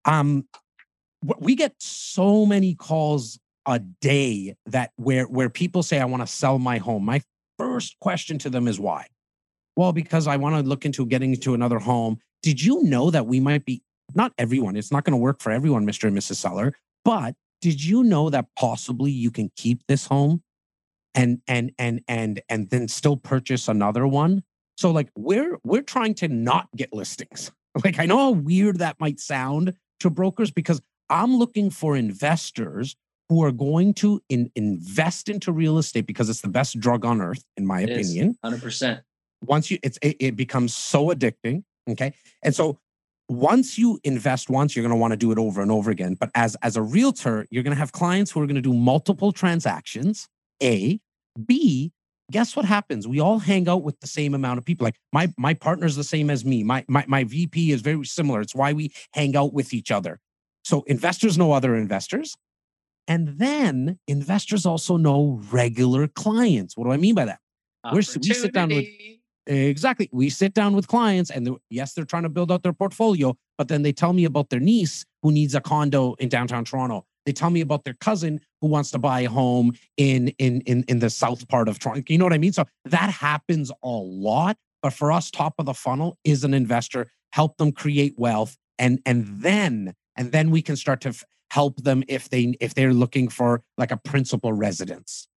[0.05, 0.49] Um,
[1.39, 6.27] we get so many calls a day that where where people say I want to
[6.27, 7.05] sell my home.
[7.05, 7.23] My
[7.57, 9.07] first question to them is why.
[9.77, 12.19] Well, because I want to look into getting into another home.
[12.43, 13.83] Did you know that we might be
[14.15, 16.05] not everyone, it's not going to work for everyone, Mr.
[16.05, 16.37] and Mrs.
[16.37, 16.73] Seller,
[17.05, 20.43] but did you know that possibly you can keep this home
[21.15, 24.43] and and and and and then still purchase another one?
[24.77, 27.51] So like we're we're trying to not get listings.
[27.85, 32.97] Like I know how weird that might sound to brokers because I'm looking for investors
[33.29, 37.21] who are going to in, invest into real estate because it's the best drug on
[37.21, 38.37] earth, in my It opinion.
[38.45, 39.03] 100%.
[39.45, 41.63] Once you, it's it, it becomes so addicting.
[41.89, 42.79] Okay, and so
[43.29, 46.15] once you invest once, you're going to want to do it over and over again.
[46.15, 48.75] But as as a realtor, you're going to have clients who are going to do
[48.75, 50.29] multiple transactions.
[50.63, 51.01] A,
[51.45, 51.93] B.
[52.31, 53.09] Guess what happens?
[53.09, 54.85] We all hang out with the same amount of people.
[54.85, 56.63] Like my my partner's the same as me.
[56.63, 58.41] My my my VP is very similar.
[58.41, 60.21] It's why we hang out with each other.
[60.65, 62.37] So investors know other investors.
[63.07, 66.77] And then investors also know regular clients.
[66.77, 67.41] What do I mean by that?
[67.91, 68.85] We're, we sit down with.
[69.49, 70.09] Exactly.
[70.13, 73.37] We sit down with clients, and they're- yes, they're trying to build out their portfolio,
[73.57, 77.05] but then they tell me about their niece who needs a condo in downtown Toronto.
[77.27, 80.85] They tell me about their cousin who wants to buy a home in in in
[80.89, 82.03] in the south part of Toronto.
[82.09, 82.53] You know what I mean?
[82.53, 84.57] So that happens a lot.
[84.83, 87.11] But for us, top of the funnel is an investor.
[87.33, 91.83] Help them create wealth, and and then and then we can start to f- help
[91.83, 95.29] them if they if they're looking for like a principal residence.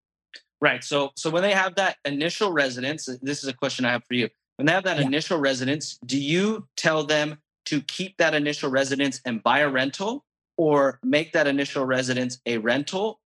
[0.62, 0.84] Right.
[0.84, 4.14] So so when they have that initial residence, this is a question I have for
[4.14, 4.30] you.
[4.58, 5.08] When they have that Yeah.
[5.08, 10.24] initial residence, do you tell them to keep that initial residence and buy a rental
[10.58, 13.20] or make that initial residence a rental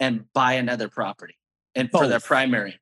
[0.00, 1.38] and buy another property
[1.74, 2.78] and for their primary?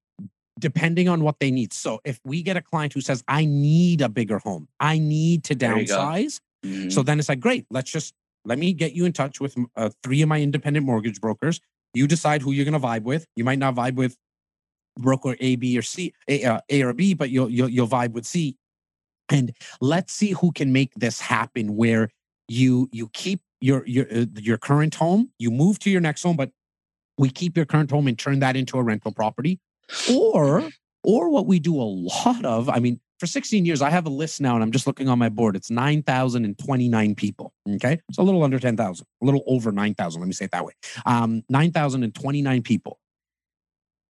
[0.58, 1.72] depending on what they need.
[1.72, 5.42] So if we get a client who says, I need a bigger home, I need
[5.44, 5.96] to There you go.
[5.96, 6.40] downsize.
[6.62, 6.92] Mhm.
[6.92, 8.12] So then it's like, great, let's just
[8.44, 11.60] let me get you in touch with uh, three of my independent mortgage brokers.
[11.94, 13.26] You decide who you're going to vibe with.
[13.36, 14.16] You might not vibe with
[14.98, 18.12] broker A, B, or C, A, uh, A or B, but you'll, you'll you'll vibe
[18.12, 18.56] with C.
[19.28, 21.76] And let's see who can make this happen.
[21.76, 22.10] Where
[22.48, 26.36] you you keep your your uh, your current home, you move to your next home,
[26.36, 26.50] but
[27.20, 29.60] we keep your current home and turn that into a rental property
[30.10, 30.68] or
[31.04, 34.10] or what we do a lot of i mean for 16 years i have a
[34.10, 35.54] list now and i'm just looking on my board.
[35.54, 38.00] It's 9029 people okay?
[38.08, 40.72] It's a little under 10000 a little over 9000 let me say it that way.
[41.06, 42.98] Um 9029 people.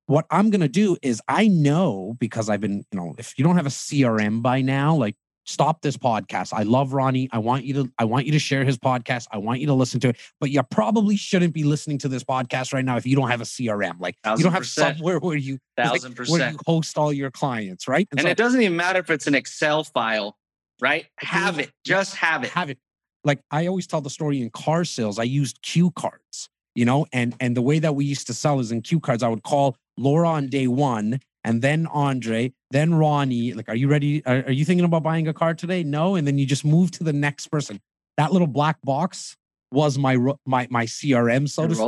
[0.06, 3.44] What i'm going to do is i know because i've been you know if you
[3.44, 5.16] don't have a crm by now like
[5.50, 8.64] stop this podcast i love ronnie i want you to i want you to share
[8.64, 11.98] his podcast i want you to listen to it but you probably shouldn't be listening
[11.98, 14.62] to this podcast right now if you don't have a crm like you don't have
[14.62, 14.96] percent.
[14.96, 16.52] somewhere where you like, Thousand where percent.
[16.52, 18.06] you host all your clients, right?
[18.10, 20.36] And so it doesn't even matter if it's an Excel file,
[20.80, 21.06] right?
[21.18, 21.70] Have it.
[21.84, 22.50] Just have it.
[22.50, 22.78] have it.
[23.24, 25.18] Like I always tell the story in car sales.
[25.18, 28.60] I used cue cards, you know, and and the way that we used to sell
[28.60, 29.22] is in cue cards.
[29.22, 33.54] I would call Laura on day one, and then Andre, then Ronnie.
[33.54, 34.24] Like, are you ready?
[34.26, 35.82] Are, are you thinking about buying a car today?
[35.82, 37.80] No, and then you just move to the next person.
[38.16, 39.36] That little black box
[39.72, 41.86] was my my my CRM, so to speak.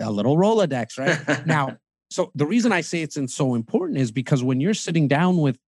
[0.00, 1.46] So a little Rolodex, right?
[1.46, 1.76] now
[2.12, 5.38] so the reason i say it's in so important is because when you're sitting down
[5.38, 5.58] with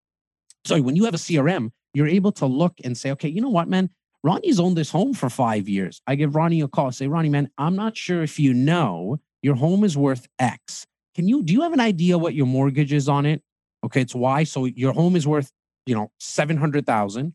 [0.65, 3.49] sorry when you have a crm you're able to look and say okay you know
[3.49, 3.89] what man
[4.23, 7.51] ronnie's owned this home for five years i give ronnie a call say ronnie man
[7.59, 11.63] i'm not sure if you know your home is worth x can you do you
[11.63, 13.43] have an idea what your mortgage is on it
[13.85, 14.45] okay it's why.
[14.45, 15.51] so your home is worth
[15.87, 17.35] you know 700000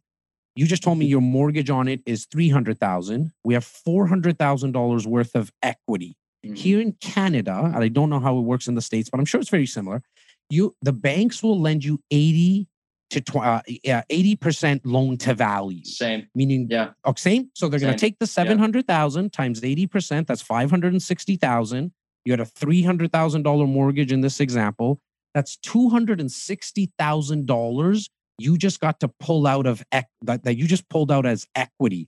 [0.56, 5.52] you just told me your mortgage on it is 300000 we have $400000 worth of
[5.62, 6.16] equity
[6.46, 6.58] Mhm.
[6.58, 9.26] here in Canada, and I don't know how it works in the states, but I'm
[9.26, 10.02] sure it's very similar.
[10.50, 12.66] You the banks will lend you 80
[13.10, 16.28] to tw- uh, yeah, 80% loan to value, Same.
[16.34, 16.92] meaning Yeah.
[17.04, 17.50] oh, same.
[17.56, 21.92] So they're going to take the 700,000 times 80%, that's 560,000.
[22.26, 25.00] You had a $300,000 mortgage in this example.
[25.34, 28.10] That's $260,000
[28.42, 31.46] you just got to pull out of ec- that, that you just pulled out as
[31.56, 32.08] equity.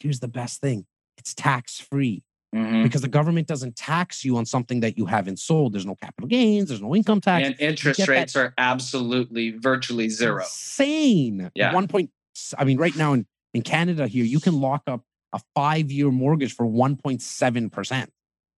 [0.00, 0.84] Here's the best thing.
[1.16, 2.22] It's tax free
[2.54, 2.82] Mhm.
[2.82, 5.72] because the government doesn't tax you on something that you haven't sold.
[5.72, 7.46] There's no capital gains, there's no income tax.
[7.46, 10.42] And interest rates are absolutely virtually zero.
[10.42, 11.50] Insane.
[11.54, 11.72] Yeah.
[11.72, 12.10] One point.
[12.58, 16.54] I mean, right now in, in Canada here, you can lock up a five-year mortgage
[16.54, 18.08] for 1.7%.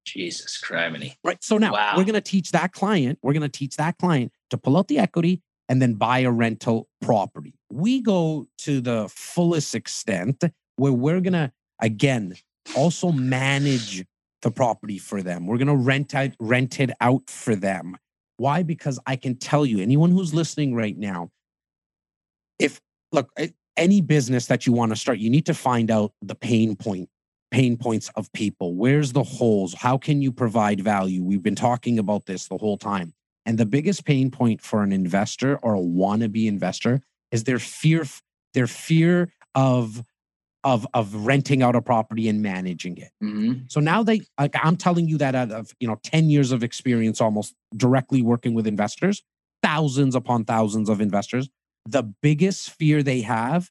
[0.05, 1.17] Jesus criminy.
[1.25, 1.43] Right.
[1.43, 1.95] So now Wow.
[1.97, 4.89] we're going to teach that client, we're going to teach that client to pull out
[4.89, 7.55] the equity and then buy a rental property.
[7.71, 10.45] We go to the fullest extent
[10.77, 12.35] where we're going to, again,
[12.77, 14.05] also manage
[14.43, 15.47] the property for them.
[15.47, 17.97] We're going to rent out, rent it out for them.
[18.37, 18.63] Why?
[18.63, 21.31] Because I can tell you, anyone who's listening right now,
[22.59, 22.81] if
[23.13, 23.31] look,
[23.77, 27.09] any business that you want to start, you need to find out the pain point
[27.53, 28.75] pain points of people.
[28.75, 29.75] Where's the holes?
[29.75, 31.23] How can you provide value?
[31.23, 33.13] We've been talking about this the whole time.
[33.45, 38.05] And the biggest pain point for an investor or a wannabe investor is their fear,
[38.55, 40.03] their fear of
[40.65, 43.11] of of renting out a property and managing it.
[43.23, 43.71] Mhm.
[43.71, 46.63] So now they like I'm telling you that out of you know 10 years of
[46.63, 49.23] experience almost directly working with investors,
[49.63, 51.49] thousands upon thousands of investors,
[51.85, 53.71] the biggest fear they have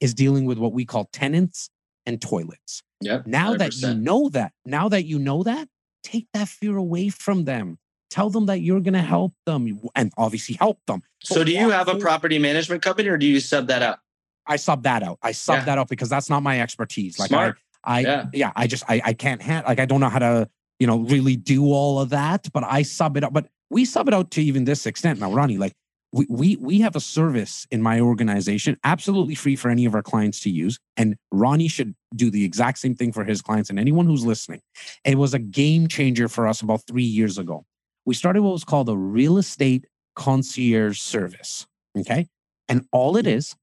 [0.00, 1.68] is dealing with what we call tenants
[2.06, 2.82] and toilets.
[3.02, 3.26] Yep.
[3.26, 5.68] Now that you know that, now that you know that,
[6.02, 7.78] take that fear away from them.
[8.08, 11.02] Tell them that you're going to help them and obviously help them.
[11.22, 13.98] So do you have a property management company or do you sub that out?
[14.46, 15.18] I sub that out.
[15.22, 15.64] I sub Yeah.
[15.64, 17.18] that out because that's not my expertise.
[17.18, 17.58] Like Smart.
[17.84, 18.24] I, I Yeah.
[18.32, 18.52] yeah.
[18.54, 21.36] I just I I can't ha- like I don't know how to you know really
[21.36, 23.32] do all of that, but I sub it out.
[23.32, 25.58] But we sub it out to even this extent now, Ronnie.
[25.58, 25.72] Like
[26.12, 30.02] we we we have a service in my organization, absolutely free for any of our
[30.02, 33.78] clients to use, and Ronnie should do the exact same thing for his clients and
[33.78, 34.60] anyone who's listening.
[35.04, 37.64] It was a game changer for us about three years ago.
[38.04, 41.66] We started what was called a real estate concierge service.
[41.98, 42.28] Okay,
[42.68, 43.54] and all it is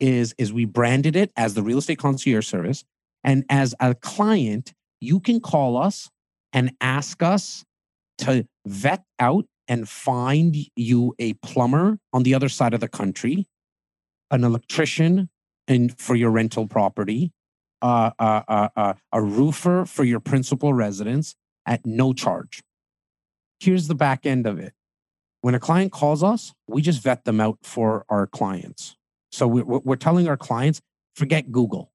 [0.00, 2.84] is is we branded it as the real estate concierge service
[3.24, 6.08] and as a client you can call us
[6.52, 7.64] and ask us
[8.18, 13.46] to vet out and find you a plumber on the other side of the country
[14.30, 15.30] an electrician
[15.66, 17.32] and for your rental property
[17.80, 22.62] uh, uh, uh, a roofer for your principal residence at no charge.
[23.60, 24.74] Here's the back end of it.
[25.40, 28.96] When a client calls us we just vet them out for our clients.
[29.30, 30.82] So we're, we're telling our clients,
[31.16, 31.90] forget Google.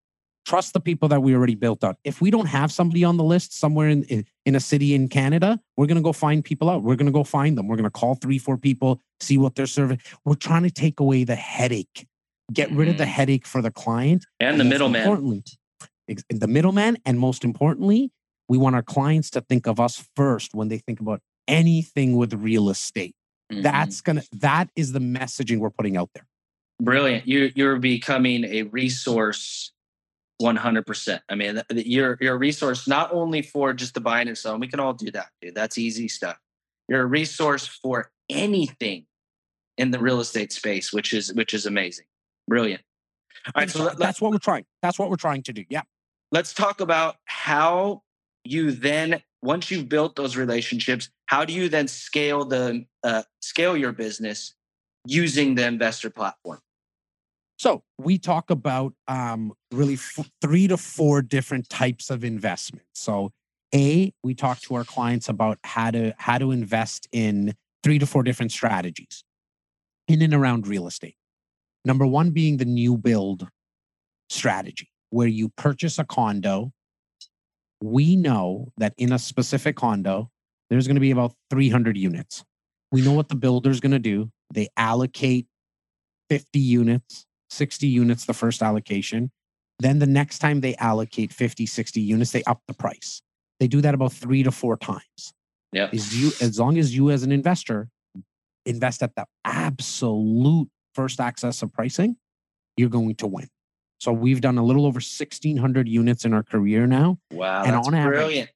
[0.47, 1.97] Trust the people that we already built out.
[2.05, 5.10] If we don't have somebody on the list somewhere in, in, in a city in
[5.10, 6.83] Canada, we're going to go find people out.
[6.83, 7.67] We're going to go find them.
[7.67, 9.99] We're going to call three, four people, see what they're serving.
[10.23, 12.07] We're trying to take away the headache,
[12.53, 13.07] get rid of the Mhm.
[13.07, 14.25] headache for the client.
[14.39, 15.01] And the middleman.
[15.01, 15.43] Importantly,
[16.29, 16.97] the middleman.
[17.05, 18.12] And most importantly,
[18.47, 22.33] we want our clients to think of us first when they think about anything with
[22.33, 23.15] real estate.
[23.51, 23.63] Mhm.
[23.63, 26.25] That's going to, that is the messaging we're putting out there.
[26.81, 27.27] brilliant.
[27.27, 29.73] You you're becoming a resource
[30.41, 31.19] 100%.
[31.30, 34.60] I mean, you're you're a resource not only for just the buying and selling.
[34.60, 35.56] We can all do that, dude.
[35.56, 36.38] That's easy stuff.
[36.88, 39.06] You're a resource for anything
[39.78, 42.06] in the real estate space, which is which is amazing.
[42.47, 42.82] Brilliant.
[43.47, 44.65] All right, so let, that's what we're trying.
[44.82, 45.63] That's what we're trying to do.
[45.69, 45.82] Yeah.
[46.32, 48.04] let's talk about how
[48.43, 53.78] you then once you've built those relationships how do you then scale the uh, scale
[53.78, 54.54] your business
[55.06, 56.60] using the investor platform
[57.58, 62.88] So we talk about um, really f- three to four different types of investments.
[62.93, 63.32] So
[63.74, 68.06] a we talk to our clients about how to how to invest in three to
[68.06, 69.24] four different strategies
[70.08, 71.15] in and around real estate.
[71.84, 73.48] Number one being the new build
[74.30, 76.72] strategy, where you purchase a condo.
[77.82, 80.30] We know that in a specific condo,
[80.70, 82.43] there's going to be about 300 units.
[82.91, 84.32] We know what the builder's going to do.
[84.54, 85.46] They allocate
[86.30, 89.31] 50 units, 60 units the first allocation.
[89.79, 93.21] Then the next time they allocate 50, 60 units, they up the price.
[93.60, 95.33] They do that about three to four times.
[95.71, 97.89] yeah Is you as long as you as an investor
[98.65, 102.17] invest at the absolute first access of pricing,
[102.75, 103.47] you're going to win.
[103.99, 107.17] So we've done a little over 1600 units in our career now.
[107.31, 108.49] wow And that's on average- brilliant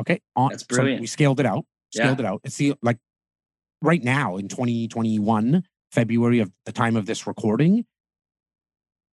[0.00, 0.20] Okay.
[0.36, 1.00] On, That's so brilliant.
[1.00, 1.64] we scaled it out.
[1.92, 2.04] Yeah.
[2.04, 2.40] Scaled it out.
[2.44, 2.98] It's the like
[3.82, 7.84] right now in 2021, February of the time of this recording,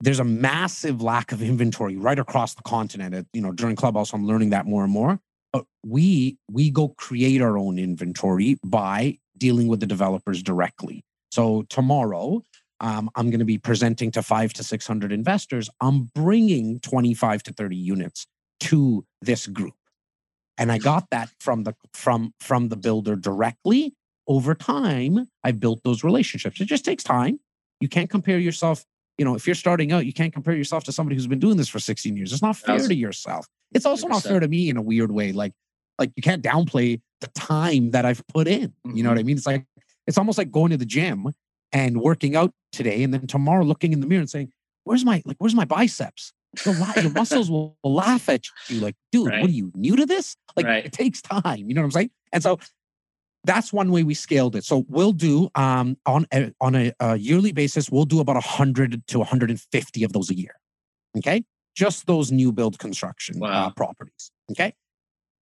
[0.04, 3.16] there's a massive lack of inventory right across the continent.
[3.16, 5.20] At, you know, during Clubhouse, I'm learning that more and more.
[5.54, 11.06] But we we go create our own inventory by dealing with the developers directly.
[11.32, 12.44] So tomorrow,
[12.82, 15.70] um, I'm going to be presenting to five to 600 investors.
[15.82, 18.28] I'm bringing 25 to 30 units
[18.62, 19.74] to this group
[20.60, 23.96] and i got that from the from from the builder directly
[24.28, 27.40] over time i built those relationships it just takes time
[27.82, 28.86] you can't compare yourself
[29.18, 31.58] you know if you're starting out you can't compare yourself to somebody who's been doing
[31.58, 34.28] this for 16 years it's not fair to yourself it's also not 100%.
[34.28, 35.54] fair to me in a weird way like
[36.00, 39.38] like you can't downplay the time that i've put in you know what i mean
[39.38, 39.66] it's like
[40.08, 41.28] it's almost like going to the gym
[41.72, 44.52] and working out today and then tomorrow looking in the mirror and saying
[44.84, 46.34] where's my like where's my biceps
[46.66, 49.42] Your your muscles will, will laugh at you like, dude, Right.
[49.42, 50.36] what are you new to this?
[50.56, 50.86] Like Right.
[50.86, 51.68] it takes time.
[51.68, 52.12] You know what I'm saying?
[52.32, 52.60] And so
[53.46, 54.64] that's one way we scaled it.
[54.64, 59.06] So we'll do um on a, on a, a yearly basis, we'll do about 100
[59.08, 60.56] to 150 of those a year.
[61.18, 61.44] Okay,
[61.76, 64.32] just those new build construction uh, properties.
[64.52, 64.74] Okay,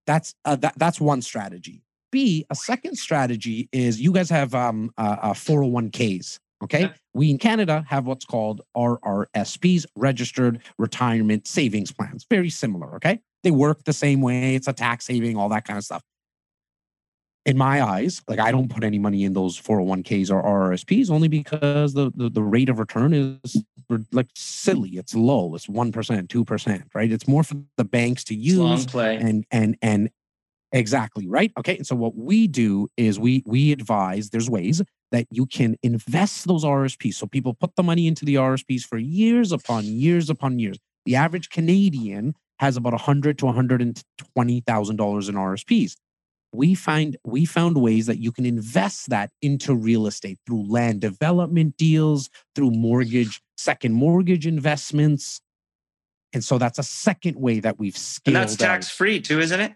[0.06, 1.84] that's uh, that, that's one strategy.
[2.12, 6.40] B, a second strategy is you guys have um uh, uh 401ks.
[6.64, 6.94] Okay, Okay.
[7.14, 12.26] we in Canada have what's called RRSPs, registered retirement savings plans.
[12.30, 12.96] Very similar.
[12.96, 14.56] Okay, they work the same way.
[14.56, 16.04] It's a tax saving, all that kind of stuff.
[17.46, 21.28] In my eyes, like I don't put any money in those 401ks or RRSPs only
[21.28, 23.64] because the, the, the rate of return is
[24.12, 24.92] like silly.
[24.92, 25.56] It's low.
[25.56, 25.92] It's 1%,
[26.28, 27.12] 2%, right?
[27.12, 29.18] It's more for the banks to use Long play.
[29.18, 30.10] and and and
[30.74, 34.82] exactly right okay and so what we do is we we advise there's ways
[35.12, 38.98] that you can invest those rsps so people put the money into the rsps for
[38.98, 45.36] years upon years upon years the average canadian has about 100 to 120000 dollars in
[45.36, 45.98] rsps
[46.54, 51.02] we find we found ways that you can invest that into real estate through land
[51.02, 55.40] development deals through mortgage second mortgage investments
[56.34, 59.60] and so that's a second way that we've scaled And that's tax free too, isn't
[59.60, 59.74] it?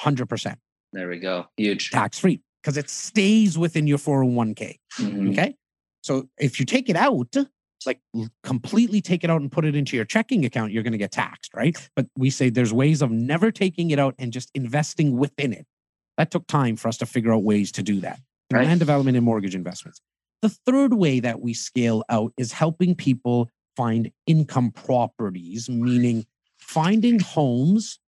[0.00, 0.56] 100%
[0.92, 1.46] There we go.
[1.56, 1.90] Huge.
[1.90, 4.78] tax free because it stays within your 401k.
[4.98, 5.32] Mhm.
[5.32, 5.54] Okay.
[6.02, 8.00] So if you take it out, it's like
[8.42, 11.12] completely take it out and put it into your checking account, you're going to get
[11.12, 11.76] taxed, right?
[11.94, 15.66] But we say there's ways of never taking it out and just investing within it.
[16.18, 18.20] That took time for us to figure out ways to do that.
[18.52, 18.66] Right.
[18.66, 20.00] Land development and mortgage investments.
[20.42, 26.26] The third way that we scale out is helping people find income properties, meaning
[26.58, 28.00] finding homes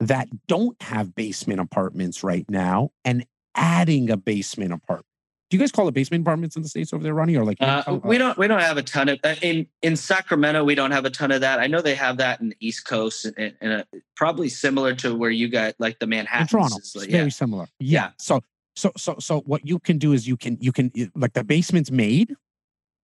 [0.00, 3.24] that don't have basement apartments right now and
[3.54, 5.06] adding a basement apartment.
[5.52, 7.58] Do you guys call it basement apartments in the states over there, Ronnie, or like
[7.60, 10.64] Uh, oh, we don't we don't have a ton of uh, in in Sacramento.
[10.64, 11.60] We don't have a ton of that.
[11.60, 13.84] I know they have that in the East Coast and, and uh,
[14.16, 16.46] probably similar to where you got like the Manhattan.
[16.46, 16.78] Toronto?
[16.78, 17.18] It's yeah.
[17.18, 17.66] very similar.
[17.78, 18.04] Yeah.
[18.04, 18.10] Yeah.
[18.18, 18.40] So
[18.76, 21.90] so so so what you can do is you can you can like the basement's
[21.90, 22.34] made.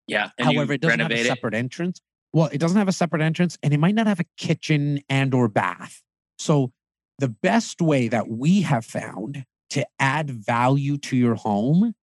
[0.07, 0.29] yeah.
[0.37, 1.35] And However, it doesn't have a renovate it.
[1.35, 1.99] separate entrance.
[2.31, 5.33] Well, it doesn't have a separate entrance, and it might not have a kitchen and
[5.33, 6.01] or bath.
[6.39, 6.71] So
[7.19, 11.93] the best way that we have found to add value to your home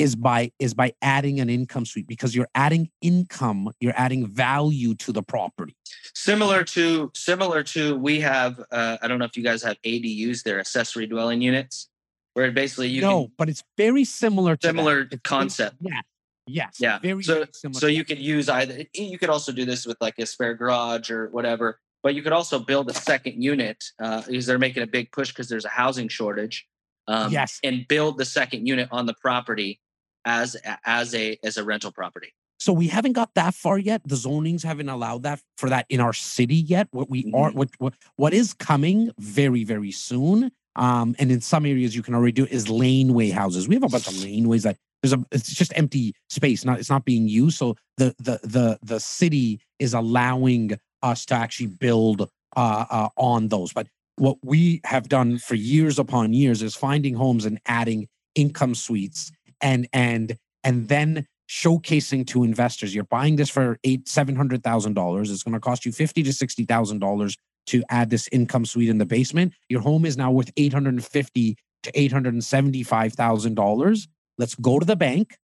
[0.00, 4.94] is by is by adding an income suite because you're adding income, you're adding value
[4.94, 5.76] to the property.
[6.14, 8.58] Similar to similar to we have.
[8.72, 11.90] Uh, I don't know if you guys have ADUs, they're accessory dwelling units,
[12.32, 14.68] where basically you no, can but it's very similar to that.
[14.68, 15.76] Similar very- concept.
[15.80, 16.00] Yeah.
[16.46, 16.76] Yes.
[16.80, 16.98] Yeah.
[16.98, 17.80] Very, so very similar.
[17.80, 18.08] so you that.
[18.08, 21.78] could use either you could also do this with like a spare garage or whatever
[22.02, 25.28] but you could also build a second unit uh, because they're making a big push
[25.28, 26.66] because there's a housing shortage
[27.06, 27.60] um, Yes.
[27.62, 29.80] and build the second unit on the property
[30.24, 34.02] as as a as a rental property So we haven't got that far yet.
[34.04, 36.88] The zonings haven't allowed that for that in our city yet.
[36.90, 37.34] What we Mhm.
[37.34, 40.50] are, what, what what is coming very very soon.
[40.76, 43.66] Um, and in some areas you can already do is laneway houses.
[43.66, 46.64] We have a bunch of laneways that there's a it's just empty space.
[46.64, 47.56] Not it's not being used.
[47.56, 53.48] So the the the the city is allowing us to actually build uh, uh on
[53.48, 53.72] those.
[53.72, 58.74] But what we have done for years upon years is finding homes and adding income
[58.74, 59.32] suites
[59.62, 64.94] and and and then showcasing to investors you're buying this for eight seven hundred thousand
[64.94, 65.30] dollars.
[65.30, 67.36] It's going to cost you fifty to sixty thousand dollars
[67.66, 69.52] to add this income suite in the basement.
[69.68, 73.14] Your home is now worth eight hundred and fifty to eight hundred and seventy five
[73.14, 74.08] thousand dollars.
[74.38, 75.36] Let's go to the bank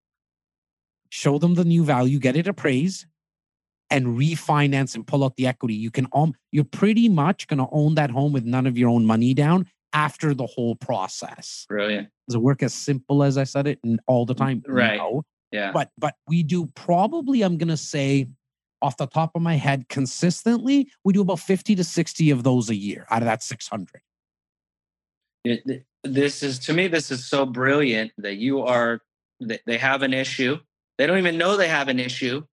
[1.09, 3.05] show them the new value get it appraised
[3.89, 5.73] and refinance and pull out the equity.
[5.73, 8.89] You can um, you're pretty much going to own that home with none of your
[8.89, 13.45] own money down after the whole process brilliant does it work as simple as I
[13.45, 14.61] said it and all the time?
[14.67, 14.97] Right.
[14.97, 15.23] No.
[15.51, 18.27] yeah But but we do probably, I'm gonna say
[18.81, 22.69] off the top of my head, consistently, we do about 50 to 60 of those
[22.69, 24.01] a year out of that 600.
[25.43, 29.01] It- this is to me this is so brilliant that you are
[29.41, 30.57] that they have an issue
[30.97, 32.43] they don't even know they have an issue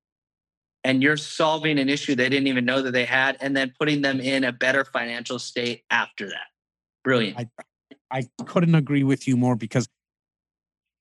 [0.82, 4.02] and you're solving an issue they didn't even know that they had and then putting
[4.02, 6.48] them in a better financial state after that
[7.04, 7.48] brilliant I
[8.10, 9.88] I couldn't agree with you more because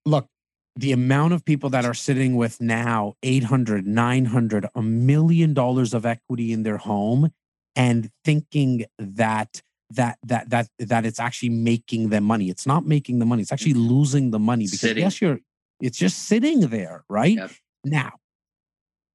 [0.05, 0.27] look,
[0.75, 6.05] the amount of people that are sitting with now 800, 900, a million dollars of
[6.05, 7.31] equity in their home
[7.75, 12.49] and thinking that that that that that it's actually making them money.
[12.49, 13.43] It's not making the money.
[13.43, 13.93] It's actually mm-hmm.
[13.93, 15.03] losing the money because Sitting.
[15.03, 15.39] yes, you're
[15.79, 17.35] it's just sitting there, right?
[17.35, 17.51] Yep.
[17.85, 18.13] Now,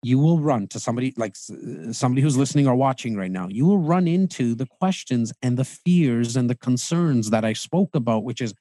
[0.02, 3.48] you will run to somebody like somebody who's listening or watching right now.
[3.48, 7.94] You will run into the questions and the fears and the concerns that I spoke
[7.94, 8.54] about, which is,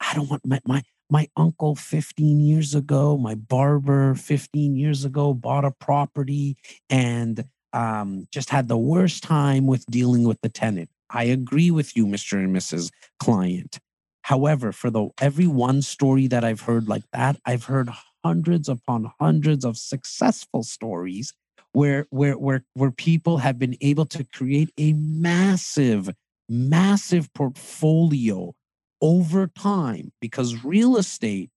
[0.00, 5.34] I don't want my my, my uncle 15 years ago, my barber 15 years ago
[5.34, 6.56] bought a property
[6.88, 10.88] and um, just had the worst time with dealing with the tenant.
[11.10, 12.34] I agree with you, Mr.
[12.34, 12.90] and Mrs.
[13.18, 13.78] Client.
[14.22, 17.90] However, for the every one story that I've heard like that, I've heard
[18.24, 21.32] hundreds upon hundreds of successful stories
[21.72, 26.10] where where where where people have been able to create a massive
[26.48, 28.54] massive portfolio
[29.00, 31.50] over time because real estate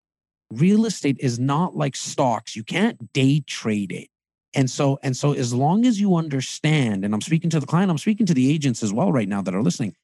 [0.50, 4.08] real estate is not like stocks you can't day trade it
[4.54, 7.90] and so and so as long as you understand and i'm speaking to the client
[7.90, 9.94] i'm speaking to the agents as well right now that are listening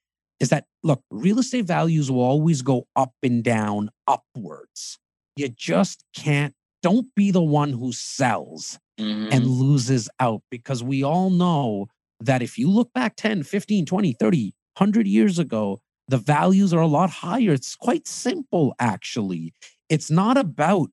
[0.41, 4.99] is that look, real estate values will always go up and down, upwards.
[5.39, 9.33] You just can't, don't be the one who sells Mhm.
[9.33, 11.87] and loses out because we all know
[12.19, 16.81] that if you look back 10, 15, 20, 30, 100 years ago, the values are
[16.81, 17.53] a lot higher.
[17.53, 19.55] It's quite simple, actually.
[19.89, 20.91] It's not about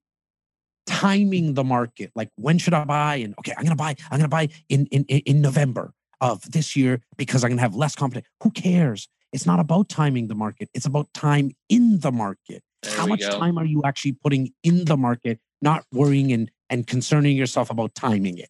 [0.86, 2.12] timing the market.
[2.16, 3.16] Like, when should I buy?
[3.16, 6.52] And okay, I'm going to buy, I'm going to buy in, in, in November of
[6.52, 8.28] this year because I'm to have less competition.
[8.44, 9.08] Who cares?
[9.34, 10.70] It's not about timing the market.
[10.74, 12.62] It's about time in the market.
[12.86, 13.40] There How much go.
[13.40, 17.96] time are you actually putting in the market, not worrying and, and concerning yourself about
[17.96, 18.50] timing it?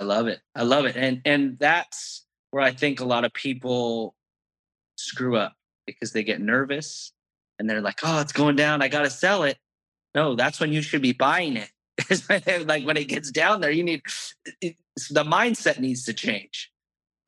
[0.00, 0.40] I love it.
[0.54, 0.96] I love it.
[0.96, 4.14] And and that's where I think a lot of people
[4.96, 5.54] screw up
[5.86, 7.12] because they get nervous
[7.58, 8.82] and they're like, "Oh, it's going down.
[8.82, 9.58] I got to sell it."
[10.14, 11.70] No, that's when you should be buying it.
[12.66, 14.02] like when it gets down there, you need
[14.60, 16.70] the mindset needs to change.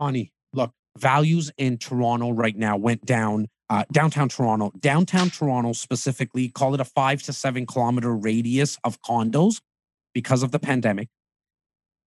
[0.01, 3.49] Ani, look, values in Toronto right now went down.
[3.71, 9.01] Uh, downtown Toronto, downtown Toronto specifically, call it a five to seven kilometer radius of
[9.03, 9.61] condos
[10.14, 11.09] because of the pandemic.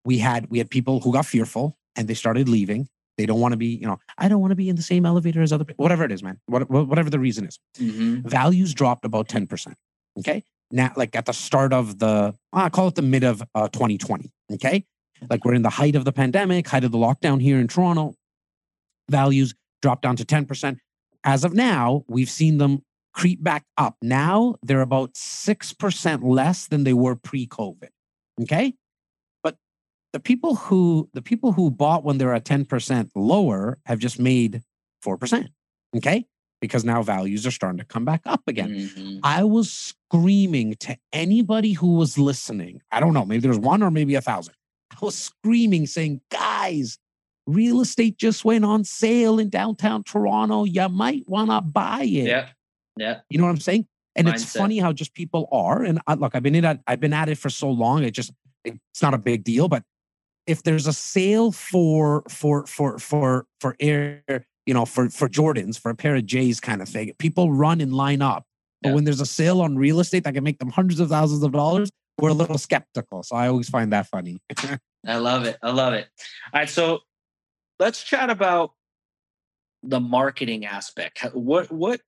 [0.03, 2.87] We had we had people who got fearful and they started leaving.
[3.17, 5.05] They don't want to be, you know, I don't want to be in the same
[5.05, 5.83] elevator as other people.
[5.83, 6.39] Whatever it is, man.
[6.47, 8.23] What, whatever the reason is, Mhm.
[8.27, 9.75] values dropped about ten percent.
[10.17, 13.67] Okay, now like at the start of the, I call it the mid of uh,
[13.67, 14.31] 2020.
[14.53, 14.85] Okay,
[15.29, 18.15] like we're in the height of the pandemic, height of the lockdown here in Toronto.
[19.09, 19.53] Values
[19.83, 20.77] dropped down to 10%.
[21.23, 23.97] As of now, we've seen them creep back up.
[24.01, 27.89] Now they're about 6% less than they were pre-COVID.
[28.41, 28.73] Okay?
[29.43, 29.57] But
[30.13, 34.61] the people who the people who bought when they're at 10% lower have just made
[35.05, 35.49] 4%.
[35.97, 36.25] Okay?
[36.61, 38.69] Because now values are starting to come back up again.
[38.69, 39.19] Mhm.
[39.23, 42.81] I was screaming to anybody who was listening.
[42.91, 44.53] I don't know, maybe there was one or maybe a thousand.
[44.91, 46.99] I was screaming, saying, guys,
[47.47, 50.63] real estate just went on sale in downtown Toronto.
[50.63, 52.27] You might want to buy it.
[52.27, 52.49] Yeah.
[52.97, 53.19] Yeah.
[53.29, 53.87] You know what I'm saying?
[54.15, 55.83] And it's funny how just people are.
[55.83, 58.03] And I, look, I've been in it, I've been at it for so long.
[58.03, 58.31] It just
[58.65, 59.67] it's not a big deal.
[59.67, 59.83] But
[60.45, 64.23] if there's a sale for for for for for air,
[64.65, 67.79] you know, for for Jordans, for a pair of J's kind of thing, people run
[67.79, 68.45] and line up.
[68.81, 68.95] But Yeah.
[68.95, 71.53] when there's a sale on real estate that can make them hundreds of thousands of
[71.53, 71.89] dollars,
[72.19, 73.23] we're a little skeptical.
[73.23, 74.39] So I always find that funny.
[75.07, 75.57] I love it.
[75.63, 76.07] I love it.
[76.53, 76.99] All right, so
[77.81, 78.73] let's chat about
[79.81, 81.25] the marketing aspect.
[81.33, 81.99] What what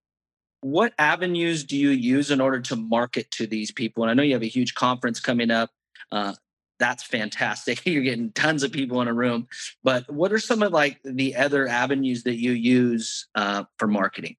[0.62, 4.04] what avenues do you use in order to market to these people?
[4.04, 5.72] And I know you have a huge conference coming up.
[6.12, 6.36] Uh,
[6.80, 7.82] that's fantastic.
[7.86, 9.48] You're getting tons of people in a room.
[9.84, 14.36] But what are some of like the other avenues that you use uh, for marketing?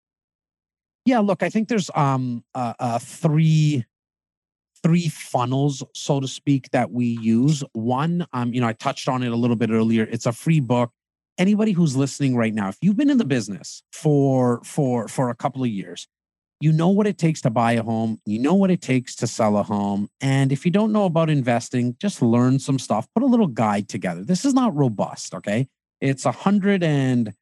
[1.04, 3.84] Yeah, look, I think there's um uh, uh three
[4.84, 7.64] three funnels, so to speak, that we use.
[7.72, 10.04] One, um, you know, I touched on it a little bit earlier.
[10.04, 10.92] It's a free book.
[11.36, 15.34] Anybody who's listening right now, if you've been in the business for for for a
[15.34, 16.06] couple of years,
[16.60, 19.26] you know what it takes to buy a home, you know what it takes to
[19.26, 20.08] sell a home.
[20.20, 23.88] And if you don't know about investing, just learn some stuff, put a little guide
[23.88, 24.24] together.
[24.24, 25.68] This is not robust, okay?
[26.00, 27.34] It's a hundred and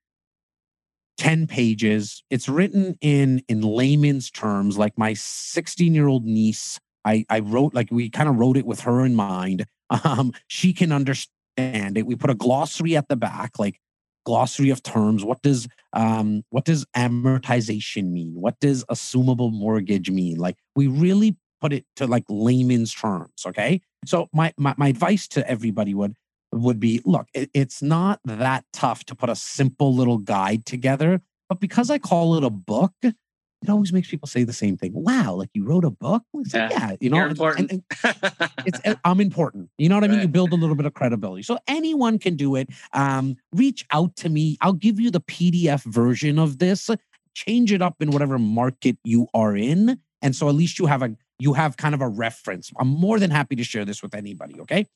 [1.18, 2.24] 10 pages.
[2.30, 6.80] It's written in in layman's terms, like my 16 year old niece.
[7.04, 9.66] I, I wrote like we kind of wrote it with her in mind.
[10.04, 12.06] Um, she can understand it.
[12.06, 13.78] We put a glossary at the back, like
[14.24, 15.24] glossary of terms.
[15.24, 18.34] What does um what does amortization mean?
[18.34, 20.38] What does assumable mortgage mean?
[20.38, 23.44] Like we really put it to like layman's terms.
[23.46, 23.80] Okay.
[24.06, 26.14] So my my, my advice to everybody would
[26.52, 31.20] would be look, it- it's not that tough to put a simple little guide together.
[31.48, 32.92] But because I call it a book,
[33.62, 34.92] it always makes people say the same thing.
[34.94, 36.22] Wow, like you wrote a book?
[36.34, 37.70] It's like, Yeah, yeah, you know, You're important.
[37.72, 39.70] and- and it's uh, I'm important.
[39.78, 40.20] You know what I mean?
[40.20, 41.42] You build a little bit of credibility.
[41.42, 42.68] So anyone can do it.
[42.92, 44.56] Um, reach out to me.
[44.60, 46.90] I'll give you the PDF version of this.
[47.34, 49.98] Change it up in whatever market you are in.
[50.20, 52.70] And so at least you have a you have kind of a reference.
[52.78, 54.60] I'm more than happy to share this with anybody.
[54.60, 54.86] Okay.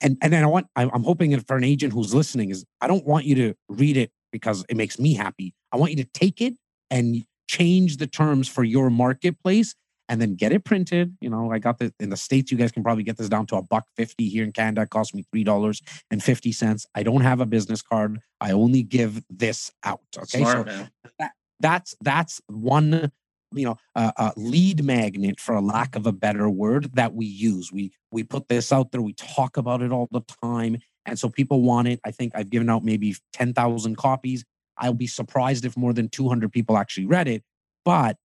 [0.00, 2.64] And and then I want I'm I'm hoping that for an agent who's listening is
[2.80, 5.54] I don't want you to read it because it makes me happy.
[5.72, 6.54] I want you to take it
[6.90, 9.74] and change the terms for your marketplace
[10.08, 11.16] and then get it printed.
[11.20, 13.46] You know, I got the in the States, you guys can probably get this down
[13.46, 14.28] to a buck fifty.
[14.28, 16.86] Here in Canada, it cost me three dollars and fifty cents.
[16.94, 18.20] I don't have a business card.
[18.40, 20.00] I only give this out.
[20.16, 20.38] Okay.
[20.38, 20.88] Smart, so
[21.18, 21.30] man.
[21.58, 23.10] that's that's one
[23.52, 27.26] you know uh, uh, lead magnet for a lack of a better word that we
[27.26, 31.18] use we we put this out there we talk about it all the time and
[31.18, 34.44] so people want it i think i've given out maybe 10,000 copies
[34.80, 37.42] i'll be surprised if more than 200 people actually read it
[37.84, 38.16] but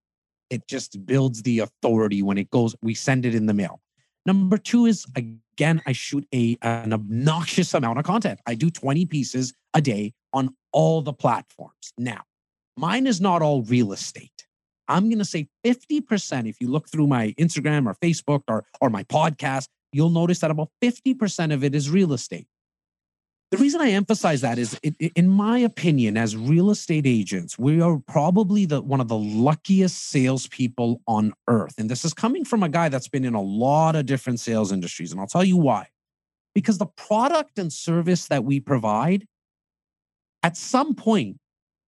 [0.49, 3.82] it just builds the authority when it goes we send it in the mail
[4.26, 9.06] number 2 is again i shoot a an obnoxious amount of content i do 20
[9.06, 12.22] pieces a day on all the platforms now
[12.78, 14.45] mine is not all real estate.
[14.88, 16.47] I'm going to say 50%.
[16.47, 20.51] If you look through my Instagram or Facebook or, or my podcast, you'll notice that
[20.51, 22.47] about 50% of it is real estate.
[23.56, 27.80] The reason I emphasize that is, it, in my opinion, as real estate agents, we
[27.80, 31.76] are probably the one of the luckiest salespeople on earth.
[31.78, 34.74] And this is coming from a guy that's been in a lot of different sales
[34.74, 35.14] industries.
[35.14, 35.88] And I'll tell you why.
[36.53, 39.26] Because the product and service that we provide,
[40.43, 41.38] at some point,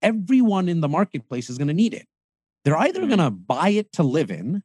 [0.01, 2.05] everyone in the marketplace is going to need it.
[2.63, 3.07] They're either Mhm.
[3.07, 4.63] going to buy it to live in,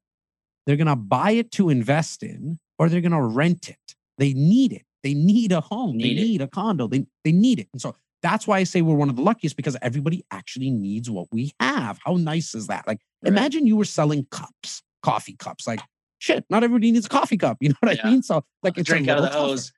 [0.67, 3.97] they're going to buy it to invest in, or they're going to rent it.
[4.19, 4.87] They need it.
[5.03, 5.97] They need a home.
[5.97, 6.25] Need they it.
[6.27, 6.87] need a condo.
[6.87, 7.69] They, they need it.
[7.73, 11.11] And so that's why I say we're one of the luckiest because everybody actually needs
[11.11, 11.99] what we have.
[12.05, 12.87] How nice is that?
[12.87, 13.33] Like, Right.
[13.33, 15.67] imagine you were selling cups, coffee cups.
[15.67, 15.81] Like,
[16.19, 17.59] shit, not everybody needs a coffee cup.
[17.61, 18.03] You know what Yeah.
[18.07, 18.23] I mean?
[18.23, 19.73] So, like, it's Drink out of the tougher hose.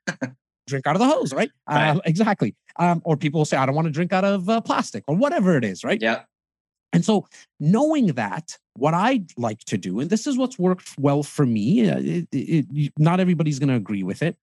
[0.67, 1.49] drink out of the hose, right?
[1.69, 1.89] Right.
[1.89, 2.55] Um, exactly.
[2.77, 5.15] Um, or people will say, I don't want to drink out of uh, plastic or
[5.15, 6.01] whatever it is, right?
[6.01, 6.23] Yeah.
[6.93, 7.27] And so,
[7.59, 11.89] knowing that, what I'd like to do, and this is what's worked well for me,
[11.89, 14.37] uh, it, it, you- not everybody's going to agree with it,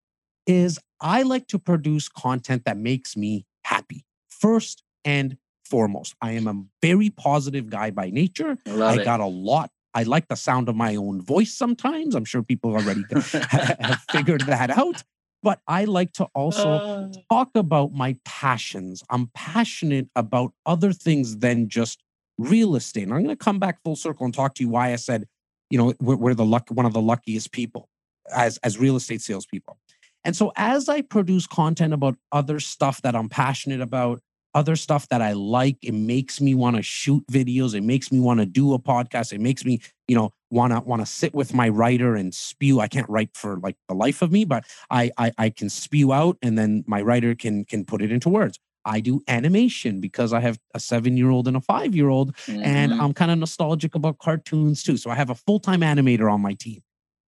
[0.47, 6.15] is I like to produce content that makes me happy first and foremost.
[6.21, 8.57] I am a very positive guy by nature.
[8.67, 9.05] I love I it.
[9.05, 9.71] got a lot.
[9.95, 12.15] I like the sound of my own voice sometimes.
[12.15, 15.03] I'm sure people already have figured that out.
[15.43, 19.03] But I like to also Uh, talk about my passions.
[19.11, 22.03] I'm passionate about other things than just
[22.39, 23.05] real estate.
[23.05, 25.27] And I'm going to come back full circle and talk to you why I said,
[25.69, 27.89] you know, we're, we're the luck, one of the luckiest people
[28.33, 29.79] as as real estate salespeople.
[30.25, 34.21] And so as I produce content about other stuff that I'm passionate about,
[34.55, 37.75] other stuff that I like, it makes me want to shoot videos.
[37.75, 39.33] It makes me want to do a podcast.
[39.33, 42.81] It makes me, you know, want to want to sit with my writer and spew.
[42.81, 46.13] I can't write for like the life of me, but I, I I can spew
[46.13, 48.59] out and then my writer can can put it into words.
[48.85, 52.35] I do animation because I have a seven year old and a five year old,
[52.49, 53.01] and mhm.
[53.01, 54.97] I'm kind of nostalgic about cartoons too.
[54.97, 56.83] So I have a full time animator on my team.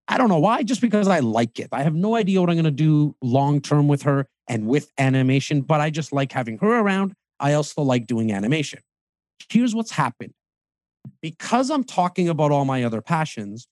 [0.07, 1.69] I don't know why, just because I like it.
[1.71, 4.91] I have no idea what I'm going to do long term with her and with
[4.97, 7.13] animation, but I just like having her around.
[7.39, 8.79] I also like doing animation.
[9.49, 10.33] Here's what's happened
[11.21, 13.67] because I'm talking about all my other passions,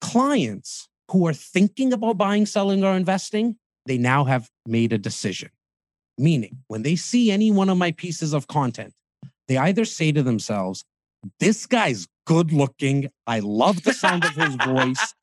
[0.00, 5.50] clients who are thinking about buying, selling, or investing, they now have made a decision.
[6.18, 8.92] Meaning, when they see any one of my pieces of content,
[9.46, 10.84] they either say to themselves,
[11.40, 13.08] This guy's good looking.
[13.26, 15.14] I love the sound of his voice.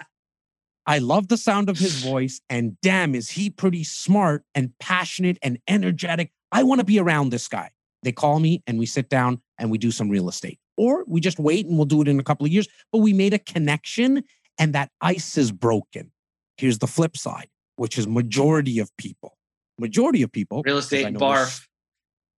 [0.88, 2.42] I love the sound of his voice.
[2.50, 6.32] And damn, is he pretty smart and passionate and energetic?
[6.52, 7.72] I want to be around this guy.
[8.04, 10.60] They call me and we sit down and we do some real estate.
[10.78, 12.68] Or we just wait and we'll do it in a couple of years.
[12.92, 14.24] But we made a connection
[14.60, 16.12] and that ice is broken.
[16.58, 19.38] Here's the flip side, which is majority of people.
[19.80, 20.62] Majority of people.
[20.66, 21.68] Real estate there's- barf.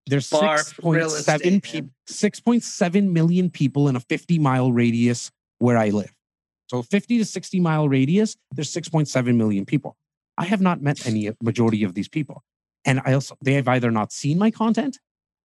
[0.09, 5.77] There's Barf real 6.7 estate, people, 6.7 million people in a 50 mile radius where
[5.77, 6.13] I live.
[6.67, 9.97] So 50 to 60 mile radius, there's 6.7 million people.
[10.37, 12.43] I have not met any majority of these people.
[12.85, 14.99] And I also they have either not seen my content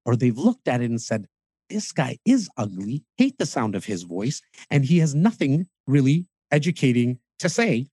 [0.05, 1.27] or they've looked at it and said,
[1.71, 6.27] this guy is ugly, hate the sound of his voice, and he has nothing really
[6.51, 7.87] educating to say.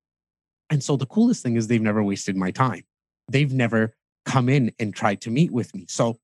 [0.70, 2.84] And so the coolest thing is they've never wasted my time.
[3.32, 5.86] They've never come in and tried to meet with me.
[5.88, 6.18] So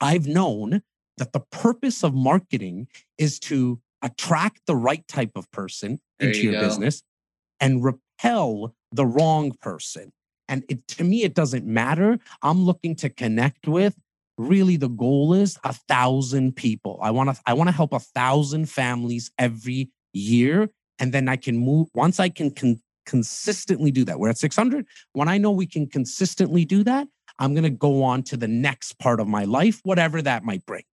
[0.00, 0.82] I've known
[1.16, 2.86] that the purpose of marketing
[3.18, 6.66] is to attract the right type of person There into you your go.
[6.68, 7.02] business
[7.60, 10.12] and repel the wrong person.
[10.48, 12.18] And it, to me, it doesn't matter.
[12.42, 13.94] I'm looking to connect with.
[14.38, 16.98] Really, the goal is a thousand people.
[17.02, 17.42] I want to.
[17.44, 20.70] I want to help a thousand families every year,
[21.00, 21.88] and then I can move.
[21.92, 24.86] Once I can con- consistently do that, we're at 600.
[25.12, 27.08] When I know we can consistently do that,
[27.40, 30.64] I'm going to go on to the next part of my life, whatever that might
[30.66, 30.84] bring.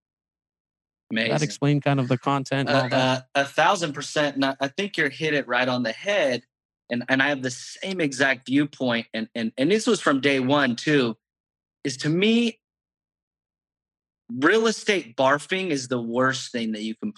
[1.11, 1.31] Amazing.
[1.31, 3.19] that explain kind of the content and all uh, that?
[3.35, 4.37] uh, a thousand percent.
[4.37, 6.43] And I, think you're hit it right on the head.
[6.91, 9.07] And and I have the same exact viewpoint.
[9.15, 11.17] And and and this was from day one too.
[11.85, 12.59] Is to me,
[14.31, 17.13] real estate barfing is the worst thing that you can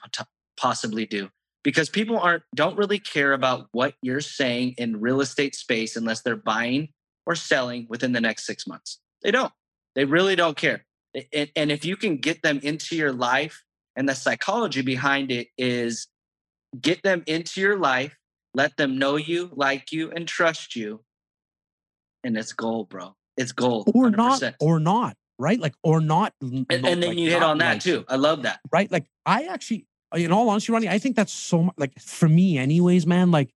[0.56, 1.28] possibly do
[1.62, 6.22] because people aren't don't really care about what you're saying in real estate space unless
[6.22, 6.88] they're buying
[7.26, 9.00] or selling within the next six months.
[9.22, 9.52] They don't.
[9.94, 10.84] They really don't care.
[11.32, 13.64] And, and if you can get them into your life,
[13.96, 16.06] and the psychology behind it is
[16.78, 18.16] get them into your life,
[18.54, 21.00] let them know you, like you, and trust you.
[22.22, 23.14] And it's gold, bro.
[23.36, 23.90] It's gold.
[23.94, 24.16] Or 100%.
[24.16, 25.58] not, or not, right?
[25.58, 26.34] Like, or not.
[26.40, 28.04] and, and then you hit on that too.
[28.08, 28.60] I love that.
[28.70, 28.90] right?
[28.90, 32.58] Like I actually, in all honesty, Ronnie, I think that's so much like for me,
[32.58, 33.30] anyways, man.
[33.30, 33.50] Like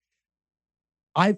[1.15, 1.37] I,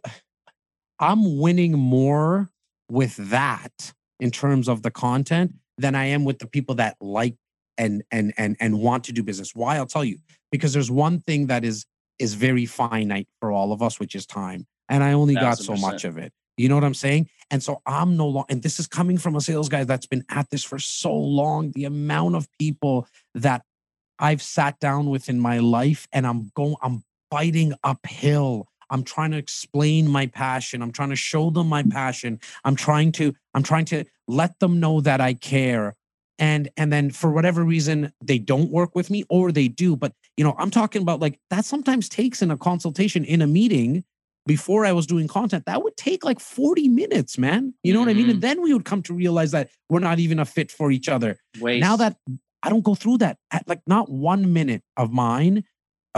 [0.98, 2.50] I'm winning more
[2.90, 7.36] with that in terms of the content than I am with the people that like
[7.78, 9.54] and and and and want to do business.
[9.54, 9.76] Why?
[9.76, 10.18] I'll tell you.
[10.50, 11.86] Because there's one thing that is
[12.18, 14.66] is very finite for all of us, which is time.
[14.88, 16.32] And I only got so much of it.
[16.56, 17.28] You know what I'm saying?
[17.50, 20.24] And so I'm no longer, and this is coming from a sales guy that's been
[20.28, 21.72] at this for so long.
[21.72, 23.62] The amount of people that
[24.18, 28.68] I've sat down with in my life and I'm going, I'm fighting uphill.
[28.90, 30.82] I'm trying to explain my passion.
[30.82, 32.38] I'm trying to show them my passion.
[32.64, 35.96] I'm trying to, I'm trying to let them know that I care.
[36.38, 39.96] And and then for whatever reason they don't work with me or they do.
[39.96, 43.46] But you know, I'm talking about like that sometimes takes in a consultation in a
[43.46, 44.04] meeting
[44.46, 47.74] before I was doing content, that would take like 40 minutes, man.
[47.82, 48.06] You know mm-hmm.
[48.06, 48.24] what I mean?
[48.24, 48.40] And mm-hmm.
[48.40, 51.38] then we would come to realize that we're not even a fit for each other.
[51.60, 51.80] Waste.
[51.80, 52.16] Now that
[52.62, 55.64] I don't go through that, at like not one minute of mine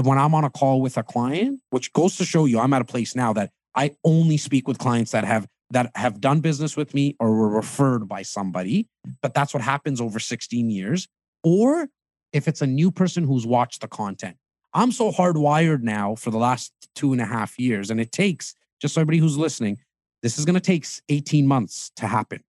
[0.02, 2.82] when I'm on a call with a client, which goes to show you I'm at
[2.82, 6.76] a place now that I only speak with clients that have that have done business
[6.76, 8.88] with me or were referred by somebody.
[9.22, 11.08] But that's what happens over 16 years.
[11.42, 11.88] Or
[12.32, 14.36] if it's a new person who's watched the content.
[14.74, 18.54] I'm so hardwired now for the last two and a half years, and it takes
[18.80, 19.78] just so everybody who's listening,
[20.22, 22.42] this is going to take 18 months to happen.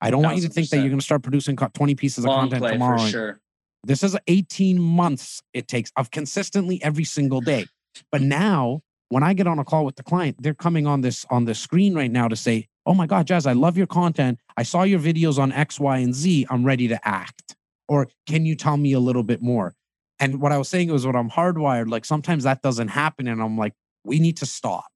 [0.00, 2.28] I don't want you to think that you're going to start producing 20 pieces of
[2.28, 2.98] Long content tomorrow.
[2.98, 3.40] sure.
[3.84, 7.66] This is 18 months it takes of consistently every single day.
[8.12, 11.24] But now, when I get on a call with the client, they're coming on this
[11.30, 14.38] on the screen right now to say, "Oh my God, Jas, I love your content.
[14.56, 16.46] I saw your videos on X, Y, and Z.
[16.50, 17.56] I'm ready to act."
[17.88, 19.74] Or can you tell me a little bit more?
[20.20, 23.28] And what I was saying was what I'm hardwired, like sometimes that doesn't happen.
[23.28, 23.72] And I'm like,
[24.04, 24.86] we need to stop.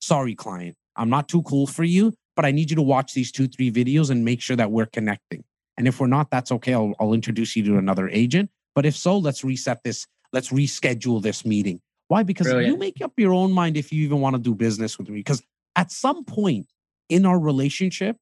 [0.00, 0.76] Sorry, client.
[0.96, 3.70] I'm not too cool for you, but I need you to watch these two, three
[3.70, 5.44] videos and make sure that we're connecting.
[5.76, 6.74] And if we're not, that's okay.
[6.74, 8.50] I'll, I'll introduce you to another agent.
[8.74, 10.06] But if so, let's reset this.
[10.32, 11.80] Let's reschedule this meeting.
[12.12, 12.24] Why?
[12.24, 12.74] Because Brilliant.
[12.74, 15.20] you make up your own mind if you even want to do business with me.
[15.20, 15.42] Because
[15.76, 16.66] at some point
[17.08, 18.18] in our relationship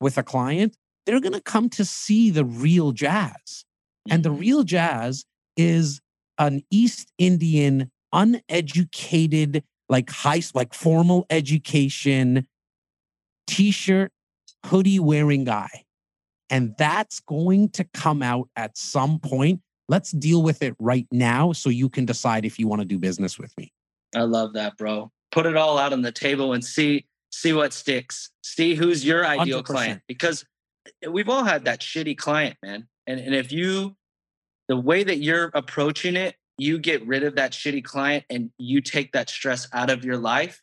[0.00, 0.74] with a client,
[1.04, 3.66] they're going to come to see the real Jas.
[4.08, 4.40] And the mm-hmm.
[4.40, 6.00] real Jas is
[6.38, 12.46] an East Indian, uneducated, like high, like formal education,
[13.46, 14.12] t-shirt,
[14.64, 15.84] hoodie wearing guy.
[16.48, 19.60] And that's going to come out at some point.
[19.88, 22.98] Let's deal with it right now so you can decide if you want to do
[22.98, 23.72] business with me.
[24.14, 25.10] I love that, bro.
[25.30, 28.30] Put it all out on the table and see see what sticks.
[28.42, 29.64] See who's your ideal 100%.
[29.64, 30.44] client because
[31.08, 32.88] we've all had that shitty client, man.
[33.06, 33.96] And and if you
[34.68, 38.80] the way that you're approaching it, you get rid of that shitty client and you
[38.80, 40.62] take that stress out of your life.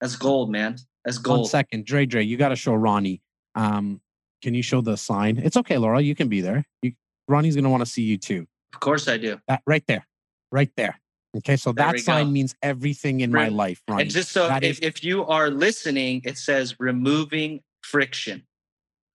[0.00, 0.76] That's gold, man.
[1.04, 1.40] That's gold.
[1.40, 3.22] One second, Dre, Dre, you got to show Ronnie.
[3.54, 4.00] Um,
[4.42, 5.38] can you show the sign?
[5.38, 6.00] It's okay, Laura.
[6.00, 6.64] You can be there.
[6.82, 6.92] You,
[7.28, 8.46] Ronnie's gonna want to see you too.
[8.76, 9.38] Of course, I do.
[9.48, 10.06] That right there,
[10.52, 11.00] right there.
[11.38, 12.30] Okay, so there that sign go.
[12.30, 13.50] means everything in right.
[13.50, 14.02] my life, Ronnie.
[14.02, 18.46] And just so if, is, if you are listening, it says removing friction.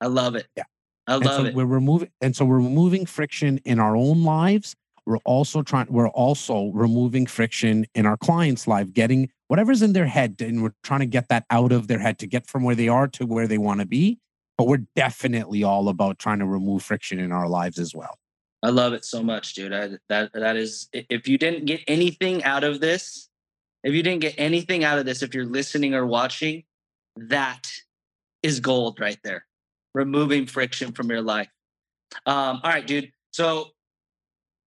[0.01, 0.47] I love it.
[0.57, 0.63] Yeah.
[1.05, 1.53] I love so it.
[1.53, 4.75] We're removing, and so we're removing friction in our own lives.
[5.05, 5.87] We're also trying.
[5.91, 10.73] We're also removing friction in our clients' life, getting whatever's in their head, and we're
[10.83, 13.27] trying to get that out of their head to get from where they are to
[13.27, 14.17] where they want to be.
[14.57, 18.17] But we're definitely all about trying to remove friction in our lives as well.
[18.63, 19.73] I love it so much, dude.
[19.73, 20.87] I, that that is.
[20.93, 23.29] If you didn't get anything out of this,
[23.83, 26.63] if you didn't get anything out of this, if you're listening or watching,
[27.15, 27.67] that
[28.43, 29.45] is gold right there
[29.93, 31.49] removing friction from your life.
[32.25, 33.11] Um, all right, dude.
[33.31, 33.69] So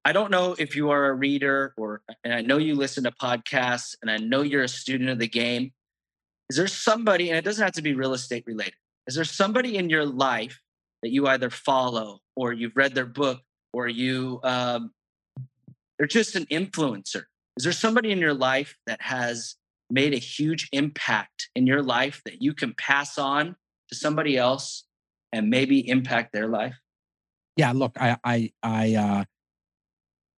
[0.06, 3.12] I don't know if you are a reader or, and I know you listen to
[3.12, 5.72] podcasts and I know you're a student of the game.
[6.50, 8.76] Is there somebody, and it doesn't have to be real estate related,
[9.08, 10.60] is there somebody in your life
[11.02, 13.41] that you either follow or you've read their book
[13.74, 14.92] or you, um,
[15.98, 17.24] they're just an influencer?
[17.58, 19.56] Is there somebody in your life that has
[19.90, 23.56] made a huge impact in your life that you can pass on
[23.90, 24.86] to somebody else
[25.32, 26.76] and maybe impact their life?
[27.56, 29.24] Yeah, look, I I I uh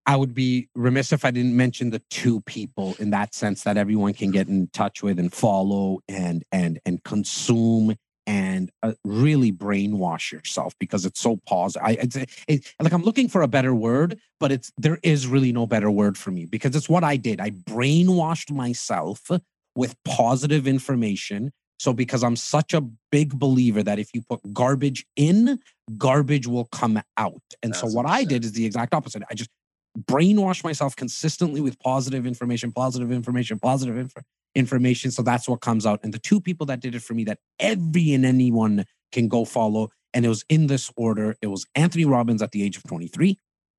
[0.06, 3.78] I would be remiss if I didn't mention the two people in that sense that
[3.78, 7.96] everyone can get in touch with and follow and and and consume
[8.28, 11.88] and uh, really brainwash yourself because it's so positive.
[11.88, 12.15] I it's,
[12.47, 15.91] it, like I'm looking for a better word, but it's there is really no better
[15.91, 17.39] word for me because it's what I did.
[17.39, 19.30] I brainwashed myself
[19.76, 25.05] with positive information so, because I'm such a big believer that if you put garbage
[25.15, 25.59] in,
[25.97, 27.41] garbage will come out.
[27.61, 29.23] And That's so, what I did is the exact opposite.
[29.30, 29.49] I just
[29.99, 34.13] brainwashed myself consistently with positive information, positive information, positive inf-
[34.56, 35.12] information.
[35.12, 35.99] So, that's what comes out.
[36.03, 39.45] And the two people that did it for me that every and anyone can go
[39.45, 42.84] follow, and it was in this order it was Anthony Robbins at the age of
[42.84, 43.38] 23.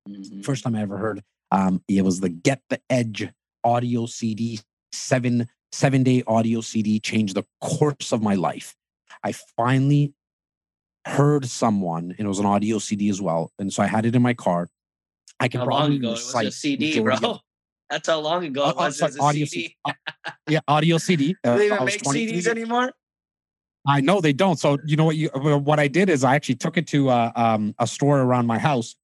[0.09, 0.41] Mm-hmm.
[0.41, 1.21] First time I ever heard.
[1.51, 3.29] Um, it was the Get the Edge
[3.63, 4.59] audio CD,
[4.91, 8.75] seven seven day audio CD changed the course of my life.
[9.23, 10.13] I finally
[11.05, 13.51] heard someone, and it was an audio CD as well.
[13.59, 14.69] And so I had it in my car.
[15.39, 16.09] I can How long probably ago?
[16.09, 17.15] It was a CD, bro.
[17.15, 17.39] of-
[17.89, 18.97] That's how long ago Oh, it oh, was.
[18.97, 19.75] sorry, It was a audio CD.
[20.47, 21.35] yeah, audio CD.
[21.43, 22.91] Do Uh, they even I make 23 CDs anymore?
[23.87, 24.59] I know they don't.
[24.59, 27.09] So you know what you uh, what I did is I actually took it to
[27.09, 28.95] uh, um, a store around my house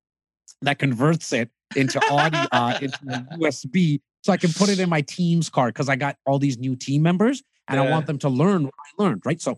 [0.62, 2.98] that converts it into audio uh, into
[3.40, 6.58] USB, so I can put it in my Teams card because I got all these
[6.58, 9.22] new team members and I want them to learn what I learned.
[9.26, 9.42] Right.
[9.42, 9.58] So,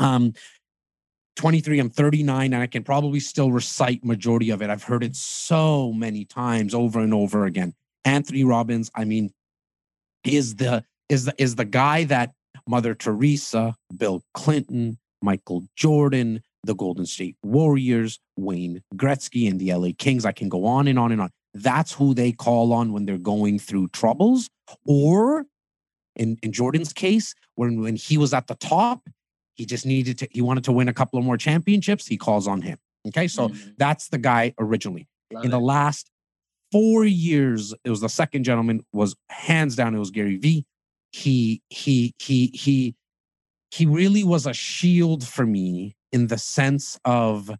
[0.00, 0.32] um,
[1.36, 4.68] 23, I'm 39, and I can probably still recite majority of it.
[4.68, 7.72] I've heard it so many times over and over again.
[8.04, 9.32] Anthony Robbins, I mean,
[10.24, 12.32] is the is the is the guy that
[12.66, 19.88] Mother Teresa, Bill Clinton, Michael Jordan, the Golden State Warriors, Wayne Gretzky, and the LA
[19.96, 20.24] Kings.
[20.24, 21.30] I can go on and on and on.
[21.54, 24.48] That's who they call on when they're going through troubles.
[24.86, 25.46] Or
[26.16, 29.08] in, in Jordan's case, when, when he was at the top,
[29.54, 32.06] he just needed to, he wanted to win a couple of more championships.
[32.06, 32.78] He calls on him.
[33.08, 33.26] Okay.
[33.26, 33.74] So Mhm.
[33.78, 36.10] that's the guy originally Love in the last
[36.72, 39.94] four years, it was the second gentleman was hands down.
[39.94, 40.64] It was Gary Vee.
[41.12, 42.94] He he he he
[43.70, 47.50] he really was a shield for me in the sense of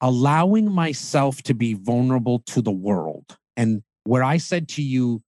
[0.00, 3.36] allowing myself to be vulnerable to the world.
[3.56, 5.22] And where I said to you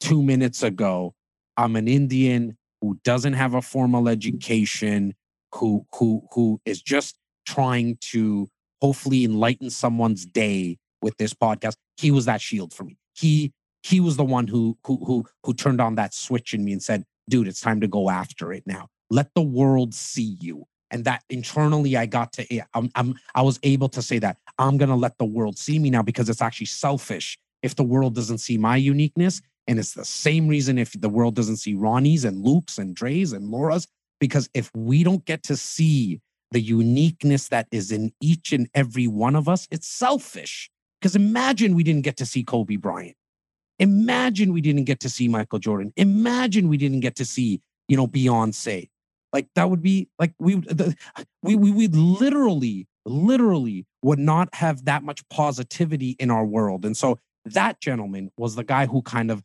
[0.00, 1.14] two minutes ago,
[1.56, 5.14] I'm an Indian who doesn't have a formal education,
[5.54, 7.16] who who who is just
[7.46, 8.48] trying to
[8.82, 11.76] hopefully enlighten someone's day with this podcast.
[11.96, 12.98] He was that shield for me.
[13.14, 13.52] He
[13.84, 16.82] he was the one who who who who turned on that switch in me and
[16.82, 18.88] said, "Dude, it's time to go after it now.
[19.08, 22.42] Let the world see you." And that internally, I got to
[22.74, 25.90] I'm, I'm I was able to say that I'm gonna let the world see me
[25.90, 29.40] now because it's actually selfish if the world doesn't see my uniqueness.
[29.68, 33.32] And it's the same reason if the world doesn't see Ronnie's and Luke's and Dre's
[33.32, 33.88] and Laura's,
[34.20, 36.20] because if we don't get to see
[36.52, 40.70] the uniqueness that is in each and every one of us, it's selfish.
[41.00, 43.16] Because imagine we didn't get to see Kobe Bryant.
[43.78, 45.92] Imagine we didn't get to see Michael Jordan.
[45.96, 48.88] Imagine we didn't get to see, you know, Beyonce.
[49.32, 50.96] Like that would be like we the,
[51.42, 56.86] we we would literally, literally would not have that much positivity in our world.
[56.86, 59.42] And so that gentleman was the guy who kind of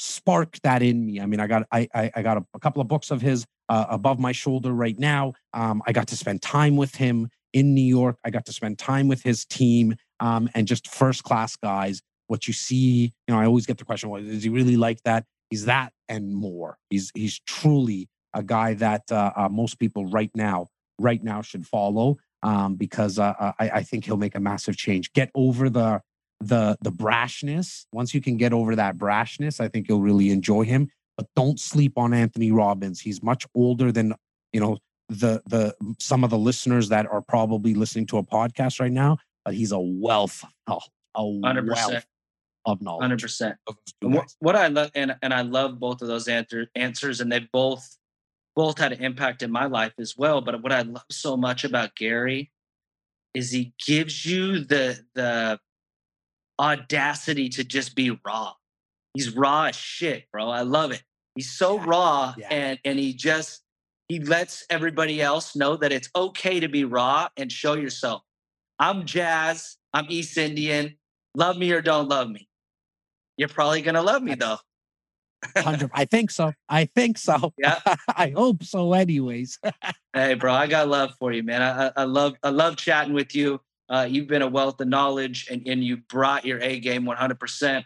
[0.00, 1.20] sparked that in me.
[1.20, 3.46] I mean, I got I I, I got a, a couple of books of his
[3.68, 5.34] uh, above my shoulder right now.
[5.54, 8.16] Um, I got to spend time with him in New York.
[8.24, 12.00] I got to spend time with his team um, and just first class guys.
[12.26, 15.02] What you see, you know, I always get the question: Well, is he really like
[15.04, 15.24] that?
[15.50, 16.76] He's that and more.
[16.90, 21.66] He's he's truly a guy that uh, uh, most people right now right now should
[21.66, 25.12] follow um, because uh, uh, I, I think he'll make a massive change.
[25.12, 26.00] Get over the
[26.40, 27.86] the the brashness.
[27.92, 30.88] Once you can get over that brashness, I think you'll really enjoy him.
[31.16, 33.00] But don't sleep on Anthony Robbins.
[33.00, 34.14] He's much older than
[34.52, 38.80] you know the the some of the listeners that are probably listening to a podcast
[38.80, 39.18] right now.
[39.44, 40.80] But he's a wealth, oh,
[41.14, 41.68] a 100%.
[41.68, 42.06] wealth
[42.66, 43.02] of knowledge.
[43.02, 43.56] Hundred percent.
[43.66, 46.28] of those two And what, what I love and and I love both of those
[46.28, 47.96] answer, answers, and they both
[48.54, 50.40] both had an impact in my life as well.
[50.40, 52.50] But what I love so much about Gary
[53.32, 55.58] is he gives you the the
[56.60, 58.52] audacity to just be raw.
[59.14, 60.48] He's raw as shit, bro.
[60.50, 61.02] I love it.
[61.34, 61.84] He's so Yeah.
[61.86, 62.48] raw Yeah.
[62.50, 63.62] and and he just
[64.08, 68.22] he lets everybody else know that it's okay to be raw and show yourself.
[68.78, 70.96] I'm Jas, I'm East Indian.
[71.34, 72.48] Love me or don't love me.
[73.36, 74.58] You're probably gonna love me though.
[75.56, 75.90] Hundred.
[75.94, 76.52] I think so.
[76.68, 77.52] I think so.
[77.58, 77.78] Yeah.
[78.16, 78.92] I hope so.
[78.92, 79.58] Anyways.
[80.14, 81.62] Hey, bro, I got love for you, man.
[81.62, 83.60] I, I, love I love chatting with you.
[83.88, 87.38] Uh, you've been a wealth of knowledge, and, and you brought your A game 100.
[87.38, 87.84] percent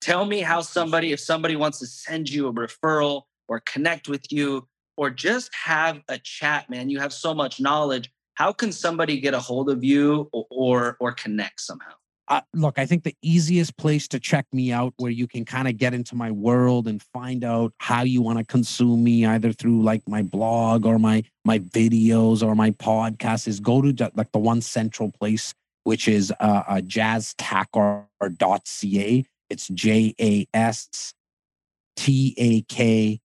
[0.00, 4.30] Tell me how somebody, if somebody wants to send you a referral or connect with
[4.30, 6.88] you, or just have a chat, man.
[6.88, 8.10] You have so much knowledge.
[8.34, 11.94] How can somebody get a hold of you or or, or connect somehow?
[12.28, 15.68] uh, look, I think the easiest place to check me out, where you can kind
[15.68, 19.52] of get into my world and find out how you want to consume me, either
[19.52, 24.32] through like my blog or my my videos or my podcast, is go to like
[24.32, 25.52] the one central place,
[25.84, 29.26] which is uh, uh jastakhar.ca.
[29.50, 31.12] It's J A S
[31.96, 33.20] T A K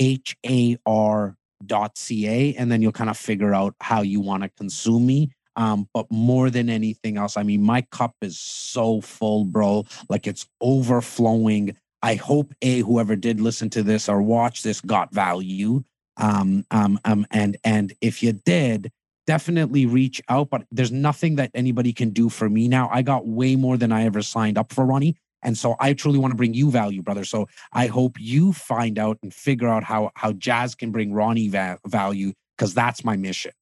[0.00, 4.48] H A R ca and then you'll kind of figure out how you want to
[4.50, 9.44] consume me um, but more than anything else, I mean, my cup is so full,
[9.44, 9.84] bro.
[10.08, 11.76] Like it's overflowing.
[12.00, 15.82] I hope a whoever did listen to this or watch this got value.
[16.16, 18.92] Um, um, um, and and if you did,
[19.26, 20.48] definitely reach out.
[20.48, 22.88] But there's nothing that anybody can do for me now.
[22.92, 25.16] I got way more than I ever signed up for, Ronnie.
[25.42, 27.24] And so I truly want to bring you value, brother.
[27.24, 31.48] So I hope you find out and figure out how how Jas can bring Ronnie
[31.48, 33.52] va- value because that's my mission.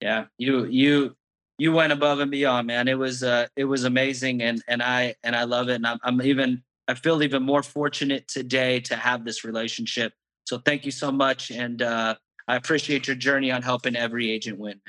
[0.00, 1.16] Yeah, you you
[1.58, 2.86] you went above and beyond, man.
[2.86, 5.98] It was uh, it was amazing, and and I and I love it, and I'm,
[6.02, 10.12] I'm even I feel even more fortunate today to have this relationship.
[10.44, 12.14] So thank you so much, and uh,
[12.46, 14.80] I appreciate your journey on helping every agent win.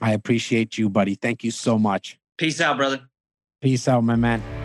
[0.00, 1.14] I appreciate you, buddy.
[1.14, 2.18] Thank you so much.
[2.38, 3.02] Peace out, brother.
[3.60, 4.61] Peace out, my man.